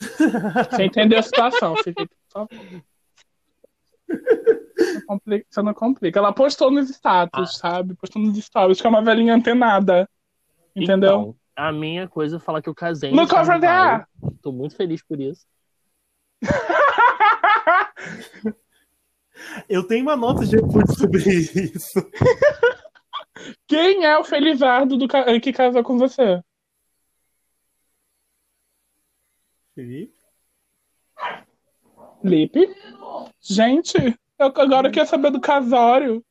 Você 0.00 0.84
entendeu 0.84 1.18
a 1.18 1.22
situação, 1.22 1.74
Felipe. 1.82 2.10
Só- 2.28 2.46
Você 5.50 5.62
não 5.62 5.74
complica. 5.74 6.18
Ela 6.20 6.32
postou 6.32 6.70
nos 6.70 6.88
status, 6.90 7.58
sabe? 7.58 7.94
Postou 7.96 8.22
nos 8.22 8.36
stories, 8.38 8.80
que 8.80 8.86
é 8.86 8.90
uma 8.90 9.02
velhinha 9.02 9.34
antenada. 9.34 10.08
Entendeu? 10.74 11.20
Então, 11.20 11.36
a 11.56 11.72
minha 11.72 12.08
coisa 12.08 12.36
é 12.36 12.40
falar 12.40 12.62
que 12.62 12.68
eu 12.68 12.74
casei 12.74 13.10
Look 13.10 13.32
over 13.34 13.60
there! 13.60 14.06
Tô 14.40 14.52
muito 14.52 14.74
feliz 14.74 15.02
por 15.02 15.20
isso. 15.20 15.46
eu 19.68 19.86
tenho 19.86 20.02
uma 20.02 20.16
nota 20.16 20.46
de 20.46 20.56
repúdio 20.56 20.94
sobre 20.96 21.20
isso. 21.22 22.00
Quem 23.66 24.04
é 24.04 24.16
o 24.18 24.24
Felizardo 24.24 24.96
do 24.96 25.08
ca- 25.08 25.24
que 25.40 25.52
casou 25.52 25.82
com 25.82 25.98
você? 25.98 26.40
Felipe? 29.74 30.14
Felipe? 32.20 32.68
Gente, 33.40 33.96
eu 34.38 34.46
agora 34.46 34.90
quero 34.90 35.08
saber 35.08 35.30
do 35.30 35.40
casório. 35.40 36.24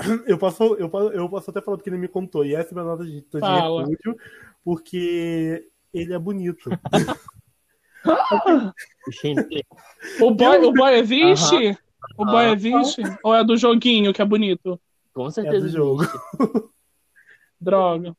Eu 0.26 0.38
posso, 0.38 0.74
eu, 0.76 0.88
posso, 0.88 1.12
eu 1.12 1.28
posso 1.28 1.50
até 1.50 1.60
falar 1.60 1.76
porque 1.76 1.90
ele 1.90 1.98
me 1.98 2.08
contou. 2.08 2.44
E 2.44 2.54
essa 2.54 2.70
é 2.70 2.72
a 2.72 2.74
minha 2.82 2.84
nota 2.84 3.04
de, 3.04 3.20
de 3.20 3.40
Fala. 3.40 3.82
repúdio, 3.82 4.16
porque 4.64 5.68
ele 5.92 6.12
é 6.14 6.18
bonito. 6.18 6.70
O 10.20 10.30
boy, 10.30 10.58
o 10.64 10.72
boy 10.72 10.94
existe? 10.94 11.76
O 12.16 12.24
boy 12.24 12.46
Aham. 12.46 12.54
existe? 12.54 13.02
Ou 13.22 13.34
é 13.34 13.44
do 13.44 13.56
joguinho 13.56 14.12
que 14.12 14.22
é 14.22 14.24
bonito? 14.24 14.80
com 15.12 15.26
É 15.26 15.30
certeza. 15.30 15.66
do 15.66 15.68
jogo. 15.68 16.02
Droga. 17.60 18.16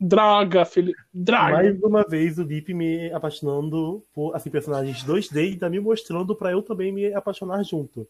Droga, 0.00 0.64
Felipe. 0.64 0.98
Droga. 1.12 1.52
Mais 1.52 1.82
uma 1.82 2.04
vez 2.04 2.38
o 2.38 2.42
Lipe 2.42 2.74
me 2.74 3.10
apaixonando 3.12 4.04
por 4.12 4.34
assim, 4.36 4.50
personagens 4.50 5.02
2D 5.04 5.52
e 5.52 5.56
tá 5.56 5.68
me 5.68 5.80
mostrando 5.80 6.34
pra 6.36 6.52
eu 6.52 6.62
também 6.62 6.92
me 6.92 7.12
apaixonar 7.12 7.62
junto. 7.64 8.06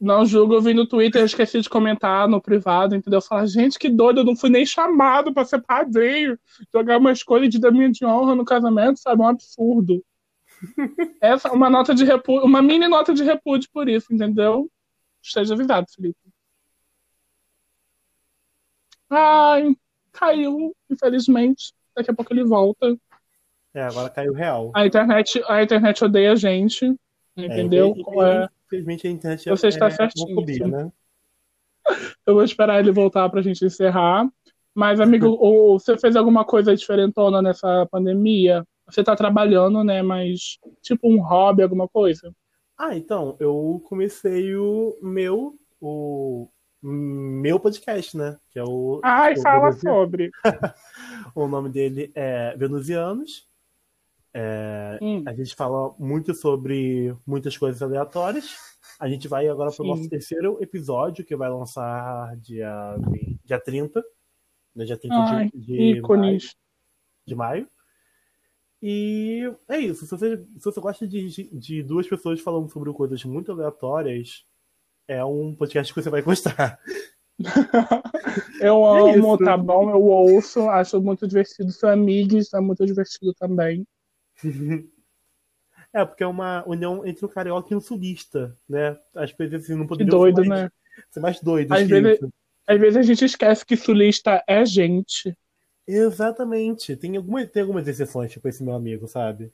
Não 0.00 0.26
julgo, 0.26 0.54
eu 0.54 0.60
vi 0.60 0.74
no 0.74 0.86
Twitter, 0.86 1.22
eu 1.22 1.26
esqueci 1.26 1.60
de 1.60 1.68
comentar 1.68 2.28
no 2.28 2.40
privado, 2.40 2.94
entendeu? 2.94 3.22
Falar, 3.22 3.46
gente, 3.46 3.78
que 3.78 3.88
doido, 3.88 4.20
eu 4.20 4.24
não 4.24 4.36
fui 4.36 4.50
nem 4.50 4.66
chamado 4.66 5.32
pra 5.32 5.44
ser 5.44 5.62
padrinho. 5.62 6.38
Jogar 6.72 6.98
uma 6.98 7.12
escolha 7.12 7.48
de 7.48 7.58
daminha 7.58 7.90
de 7.90 8.04
honra 8.04 8.34
no 8.34 8.44
casamento, 8.44 8.98
sabe? 8.98 9.22
É 9.22 9.24
um 9.24 9.28
absurdo. 9.28 10.04
Essa 11.20 11.48
é 11.48 11.52
uma 11.52 11.70
nota 11.70 11.94
de 11.94 12.04
repúdio, 12.04 12.44
uma 12.44 12.60
mini 12.60 12.88
nota 12.88 13.14
de 13.14 13.22
repúdio 13.22 13.68
por 13.72 13.88
isso, 13.88 14.12
entendeu? 14.12 14.70
Esteja 15.22 15.54
avisado, 15.54 15.86
Felipe. 15.94 16.18
Ai, 19.08 19.76
caiu, 20.12 20.74
infelizmente. 20.90 21.72
Daqui 21.96 22.10
a 22.10 22.14
pouco 22.14 22.32
ele 22.32 22.44
volta. 22.44 22.96
É, 23.72 23.82
agora 23.82 24.10
caiu 24.10 24.32
real. 24.32 24.70
A 24.74 24.86
internet, 24.86 25.42
a 25.48 25.62
internet 25.62 26.04
odeia 26.04 26.32
a 26.32 26.36
gente, 26.36 26.94
entendeu? 27.36 27.94
É, 28.22 28.44
É, 28.44 28.48
infelizmente 28.66 29.06
a 29.06 29.10
internet 29.10 29.48
Você 29.50 29.66
é, 29.66 29.70
está 29.70 29.88
é 29.88 30.08
homofobia, 30.18 30.68
né? 30.68 30.92
Eu 32.26 32.34
vou 32.34 32.44
esperar 32.44 32.80
ele 32.80 32.90
voltar 32.90 33.28
pra 33.28 33.42
gente 33.42 33.64
encerrar. 33.64 34.26
Mas, 34.74 35.00
amigo, 35.00 35.26
o- 35.40 35.78
você 35.78 35.96
fez 35.98 36.16
alguma 36.16 36.44
coisa 36.44 36.74
diferentona 36.74 37.40
nessa 37.42 37.86
pandemia? 37.90 38.64
Você 38.86 39.04
tá 39.04 39.14
trabalhando, 39.14 39.82
né? 39.84 40.02
Mas, 40.02 40.58
tipo, 40.82 41.08
um 41.08 41.22
hobby, 41.22 41.62
alguma 41.62 41.88
coisa? 41.88 42.32
Ah, 42.76 42.96
então, 42.96 43.36
eu 43.38 43.80
comecei 43.86 44.56
o 44.56 44.96
meu, 45.00 45.54
o 45.80 46.48
meu 46.82 47.60
podcast, 47.60 48.16
né? 48.16 48.36
Que 48.50 48.58
é 48.58 48.64
o, 48.64 49.00
Ai, 49.02 49.34
o 49.34 49.42
fala 49.42 49.72
sobre. 49.72 50.30
O 51.34 51.48
nome 51.48 51.68
dele 51.68 52.12
é 52.14 52.56
Venusianos. 52.56 53.48
É, 54.34 54.98
Hum, 55.00 55.22
a 55.26 55.32
gente 55.32 55.54
fala 55.54 55.94
muito 55.98 56.34
sobre 56.34 57.14
muitas 57.24 57.56
coisas 57.56 57.80
aleatórias. 57.80 58.56
A 58.98 59.08
gente 59.08 59.28
vai 59.28 59.48
agora 59.48 59.70
para 59.70 59.84
o 59.84 59.88
nosso 59.88 60.08
terceiro 60.08 60.58
episódio, 60.60 61.24
que 61.24 61.36
vai 61.36 61.48
lançar 61.48 62.36
dia, 62.38 62.96
dia 63.44 63.60
30. 63.60 64.02
Né, 64.74 64.84
dia 64.84 64.96
30 64.96 65.14
Ai, 65.14 65.50
de, 65.54 65.94
de, 65.94 66.00
maio, 66.02 66.38
de 67.26 67.34
maio. 67.34 67.68
E 68.82 69.50
é 69.68 69.78
isso. 69.78 70.04
Se 70.04 70.10
você, 70.10 70.36
se 70.36 70.64
você 70.64 70.80
gosta 70.80 71.06
de, 71.06 71.28
de 71.58 71.82
duas 71.82 72.06
pessoas 72.08 72.40
falando 72.40 72.68
sobre 72.70 72.92
coisas 72.92 73.24
muito 73.24 73.52
aleatórias, 73.52 74.44
é 75.08 75.24
um 75.24 75.54
podcast 75.54 75.92
que 75.94 76.02
você 76.02 76.10
vai 76.10 76.22
gostar. 76.22 76.78
eu 78.60 78.84
É 78.84 79.14
amo, 79.16 79.34
isso. 79.34 79.44
tá 79.44 79.56
bom? 79.56 79.90
Eu 79.90 80.02
ouço, 80.02 80.68
acho 80.68 81.00
muito 81.00 81.26
divertido. 81.26 81.70
Sou 81.72 81.88
amigos, 81.88 82.52
é 82.52 82.60
muito 82.60 82.84
divertido 82.84 83.32
também. 83.34 83.86
É, 85.92 86.04
porque 86.04 86.24
é 86.24 86.26
uma 86.26 86.68
união 86.68 87.06
entre 87.06 87.24
o 87.24 87.28
carioca 87.28 87.72
e 87.72 87.76
o 87.76 87.80
sulista, 87.80 88.58
né? 88.68 88.98
Às 89.14 89.30
vezes 89.30 89.62
assim, 89.62 89.76
não 89.76 89.86
poderia 89.86 90.10
doido, 90.10 90.42
ser 90.42 90.48
mais, 90.48 90.62
né? 90.62 90.70
ser 91.08 91.20
mais 91.20 91.40
doido. 91.40 91.72
Às 91.72 91.82
que 91.82 91.84
vezes- 91.86 92.16
isso. 92.18 92.32
Às 92.66 92.80
vezes 92.80 92.96
a 92.96 93.02
gente 93.02 93.24
esquece 93.24 93.64
que 93.64 93.76
sulista 93.76 94.42
é 94.48 94.66
gente. 94.66 95.36
Exatamente. 95.86 96.96
Tem, 96.96 97.16
alguma, 97.16 97.46
tem 97.46 97.62
algumas 97.62 97.86
exceções, 97.86 98.32
tipo 98.32 98.48
esse 98.48 98.64
meu 98.64 98.74
amigo, 98.74 99.06
sabe? 99.06 99.52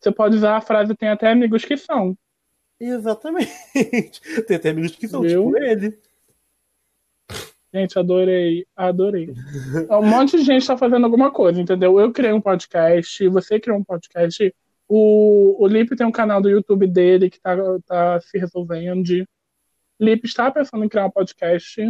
Você 0.00 0.10
pode 0.10 0.36
usar 0.36 0.56
a 0.56 0.60
frase 0.62 0.96
tem 0.96 1.10
até 1.10 1.30
amigos 1.30 1.64
que 1.64 1.76
são. 1.76 2.16
Exatamente. 2.80 3.52
Tem 4.48 4.56
até 4.56 4.70
amigos 4.70 4.96
que 4.96 5.06
são 5.06 5.20
Viu? 5.20 5.44
tipo 5.52 5.56
ele. 5.58 5.96
Gente, 7.74 7.98
adorei, 7.98 8.66
adorei. 8.76 9.32
Um 9.90 10.02
monte 10.06 10.36
de 10.36 10.42
gente 10.44 10.66
tá 10.66 10.76
fazendo 10.76 11.04
alguma 11.04 11.30
coisa, 11.32 11.60
entendeu? 11.60 11.98
Eu 11.98 12.12
criei 12.12 12.32
um 12.32 12.40
podcast, 12.40 13.28
você 13.28 13.58
criou 13.58 13.78
um 13.78 13.84
podcast. 13.84 14.54
O, 14.88 15.56
o 15.62 15.66
Lipe 15.66 15.96
tem 15.96 16.06
um 16.06 16.12
canal 16.12 16.42
do 16.42 16.50
YouTube 16.50 16.86
dele 16.86 17.30
que 17.30 17.40
tá, 17.40 17.56
tá 17.86 18.20
se 18.20 18.38
resolvendo. 18.38 19.26
Lipe 19.98 20.26
está 20.26 20.50
pensando 20.50 20.84
em 20.84 20.88
criar 20.88 21.06
um 21.06 21.10
podcast. 21.10 21.80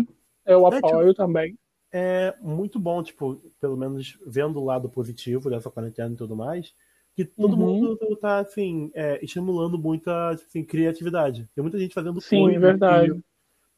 Eu 0.46 0.66
É, 0.72 0.78
apoio 0.78 1.14
também. 1.14 1.56
É 1.92 2.34
muito 2.40 2.78
bom, 2.78 3.02
tipo, 3.02 3.36
pelo 3.60 3.76
menos 3.76 4.18
vendo 4.26 4.60
o 4.60 4.64
lado 4.64 4.88
positivo 4.88 5.50
dessa 5.50 5.70
quarentena 5.70 6.14
e 6.14 6.16
tudo 6.16 6.34
mais, 6.36 6.72
que 7.14 7.24
todo 7.24 7.52
Uhum. 7.54 7.80
mundo 7.80 8.16
tá, 8.16 8.38
assim, 8.38 8.90
é, 8.94 9.22
estimulando 9.22 9.78
muita 9.78 10.30
assim, 10.30 10.64
criatividade. 10.64 11.48
Tem 11.54 11.60
muita 11.62 11.78
gente 11.78 11.92
fazendo 11.92 12.20
Sim, 12.20 12.38
coisas 12.40 12.60
verdade. 12.60 13.12
que 13.14 13.22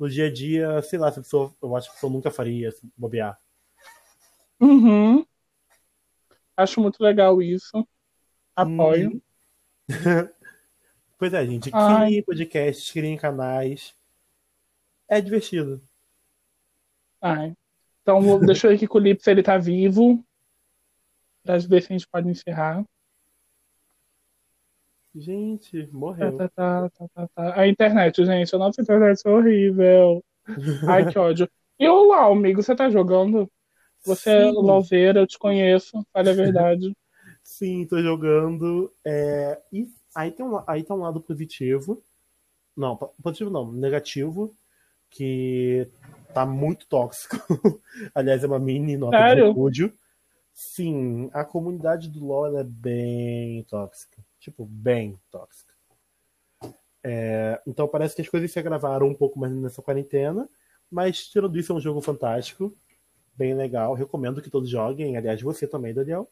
no 0.05 0.11
dia 0.11 0.27
a 0.27 0.33
dia, 0.33 0.83
sei 0.83 0.99
lá, 0.99 1.11
se 1.11 1.19
a 1.19 1.23
pessoa, 1.23 1.55
eu 1.63 1.75
acho 1.75 1.87
que 1.89 1.93
a 1.93 1.95
pessoa 1.95 2.13
nunca 2.13 2.31
faria, 2.31 2.71
se 2.71 2.87
bobear. 2.95 3.41
Uhum. 4.61 5.25
Acho 6.55 6.81
muito 6.81 7.03
legal 7.03 7.41
isso. 7.41 7.89
Apoio. 8.55 9.13
Uhum. 9.13 9.21
Pois 11.17 11.33
é, 11.33 11.47
gente, 11.47 11.71
Ai. 11.73 12.07
criem 12.07 12.23
podcasts, 12.25 12.91
criem 12.91 13.17
canais. 13.17 13.95
É 15.09 15.21
divertido. 15.21 15.81
Ai. 17.23 17.57
Então, 18.03 18.41
deixa 18.41 18.67
eu 18.67 18.73
ver 18.73 18.77
aqui 18.77 18.87
com 18.87 18.99
o 18.99 19.01
Lipe 19.01 19.23
se 19.23 19.31
ele 19.31 19.43
tá 19.43 19.57
vivo. 19.57 20.23
Pra 21.45 21.57
ver 21.57 21.83
se 21.83 21.93
a 21.93 21.97
gente 21.97 22.09
pode 22.09 22.29
encerrar. 22.29 22.85
Gente, 25.15 25.87
Tá, 26.19 26.33
morreu. 26.33 26.33
tá, 26.33 26.49
tá, 26.49 26.91
tá, 26.91 27.09
tá, 27.15 27.29
tá. 27.35 27.61
A 27.61 27.67
internet, 27.69 28.25
gente. 28.25 28.55
A 28.55 28.59
nossa 28.59 28.81
internet 28.83 29.21
é 29.27 29.31
horrível. 29.31 30.25
Ai, 30.87 31.07
que 31.07 31.19
ódio. 31.19 31.49
E 31.79 31.89
o 31.89 31.95
LOL, 32.05 32.33
amigo, 32.35 32.63
você 32.63 32.77
tá 32.77 32.91
jogando? 32.91 33.51
Você 34.05 34.31
é 34.31 34.47
Sim. 34.47 34.53
LOLzeira, 34.53 35.21
eu 35.21 35.27
te 35.27 35.39
conheço. 35.39 36.07
Fale 36.13 36.31
a 36.31 36.35
verdade. 36.35 36.95
Sim, 37.43 37.87
tô 37.87 38.03
jogando. 38.03 38.93
É, 39.05 39.61
E 39.73 39.89
aí, 40.15 40.31
tem 40.31 40.45
um, 40.47 40.63
aí 40.67 40.83
tá 40.85 40.95
um 40.95 41.01
lado 41.01 41.21
positivo. 41.21 42.03
Não, 42.77 42.97
po- 42.97 43.15
positivo 43.23 43.51
não, 43.51 43.73
negativo. 43.73 44.55
Que 45.11 45.89
tá 46.35 46.47
muito 46.47 46.87
tóxico. 46.89 47.37
Aliás, 48.15 48.45
é 48.45 48.47
uma 48.49 48.59
mini 48.61 48.97
nota 48.97 49.25
de 49.25 49.35
Sério? 49.35 49.35
repúdio. 49.35 49.93
Sim, 50.55 51.31
a 51.35 51.45
comunidade 51.45 52.11
do 52.11 52.25
LoL 52.27 52.59
é 52.59 52.65
bem 52.65 53.65
tóxica. 53.65 54.23
Tipo, 54.45 54.67
bem 54.67 55.19
tóxica. 55.31 55.73
É, 57.03 57.63
então 57.67 57.89
parece 57.89 58.15
que 58.15 58.21
as 58.21 58.29
coisas 58.29 58.53
se 58.53 58.59
agravaram 58.59 59.09
um 59.09 59.15
pouco 59.15 59.39
mais 59.39 59.51
nessa 59.55 59.81
quarentena. 59.81 60.47
Mas, 60.91 61.29
tirando 61.29 61.59
isso, 61.59 61.73
é 61.73 61.77
um 61.77 61.81
jogo 61.81 62.03
fantástico. 62.03 62.77
Bem 63.35 63.55
legal. 63.55 63.95
Recomendo 63.95 64.43
que 64.43 64.51
todos 64.51 64.69
joguem. 64.69 65.17
Aliás, 65.17 65.41
você 65.41 65.67
também, 65.67 65.95
Daniel. 65.95 66.29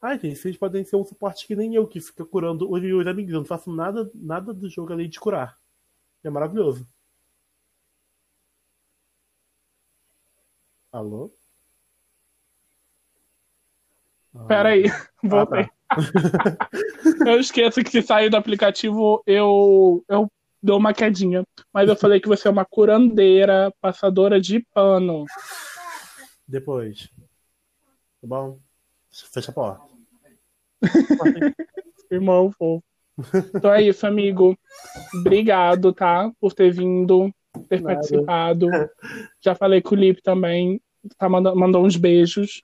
Ai, 0.00 0.18
gente, 0.18 0.36
vocês 0.36 0.58
podem 0.58 0.84
ser 0.84 0.96
um 0.96 1.04
suporte 1.06 1.46
que 1.46 1.56
nem 1.56 1.74
eu, 1.74 1.86
que 1.88 2.00
fica 2.02 2.24
curando 2.24 2.70
os 2.70 2.82
os 2.82 3.06
amigos. 3.06 3.32
Eu 3.32 3.40
não 3.40 3.46
faço 3.46 3.72
nada, 3.72 4.10
nada 4.14 4.52
do 4.52 4.68
jogo 4.68 4.92
além 4.92 5.08
de 5.08 5.18
curar. 5.18 5.58
É 6.22 6.28
maravilhoso. 6.28 6.86
Alô? 10.92 11.32
Ah, 14.38 14.44
Pera 14.44 14.68
aí, 14.70 14.86
ah, 14.88 15.06
voltei. 15.22 15.64
tá. 15.64 15.70
Eu 17.26 17.38
esqueço 17.40 17.82
que 17.82 17.90
se 17.90 18.02
sair 18.02 18.28
do 18.28 18.36
aplicativo, 18.36 19.22
eu, 19.26 20.04
eu 20.08 20.28
dou 20.62 20.78
uma 20.78 20.92
quedinha. 20.92 21.44
Mas 21.72 21.88
eu 21.88 21.94
falei 21.96 22.20
que 22.20 22.26
você 22.28 22.48
é 22.48 22.50
uma 22.50 22.64
curandeira, 22.64 23.72
passadora 23.80 24.40
de 24.40 24.60
pano. 24.74 25.24
Depois. 26.46 27.08
Tá 28.20 28.26
bom? 28.26 28.58
Fecha 29.32 29.50
a 29.50 29.54
porta. 29.54 29.82
Irmão 32.10 32.50
fofo. 32.52 32.84
Então 33.54 33.72
é 33.72 33.82
isso, 33.82 34.06
amigo. 34.06 34.56
Obrigado, 35.14 35.92
tá? 35.92 36.30
Por 36.40 36.52
ter 36.52 36.70
vindo, 36.72 37.32
ter 37.68 37.80
Nada. 37.80 37.94
participado. 37.94 38.68
Já 39.40 39.54
falei 39.54 39.80
com 39.80 39.94
o 39.94 39.98
Lipe 39.98 40.20
também. 40.20 40.80
Tá 41.16 41.28
mandando, 41.28 41.56
mandou 41.56 41.84
uns 41.84 41.96
beijos. 41.96 42.60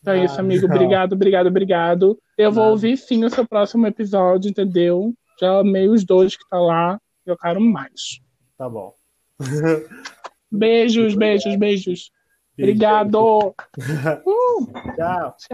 Então 0.00 0.14
é 0.14 0.24
isso, 0.24 0.36
Ah, 0.36 0.40
amigo. 0.40 0.66
não. 0.66 0.74
Obrigado, 0.74 1.12
obrigado, 1.12 1.46
obrigado. 1.48 2.18
Eu 2.38 2.50
vou 2.50 2.64
ouvir 2.70 2.96
sim 2.96 3.24
o 3.24 3.30
seu 3.30 3.46
próximo 3.46 3.86
episódio, 3.86 4.48
entendeu? 4.50 5.12
Já 5.40 5.58
amei 5.60 5.88
os 5.88 6.04
dois 6.04 6.36
que 6.36 6.48
tá 6.48 6.58
lá. 6.58 6.98
Eu 7.26 7.36
quero 7.36 7.60
mais. 7.60 8.20
Tá 8.56 8.68
bom. 8.68 8.94
Beijos, 10.50 11.14
beijos, 11.14 11.56
beijos. 11.56 12.10
Obrigado. 12.58 13.54
Uh! 14.26 14.66
Tchau. 14.96 15.36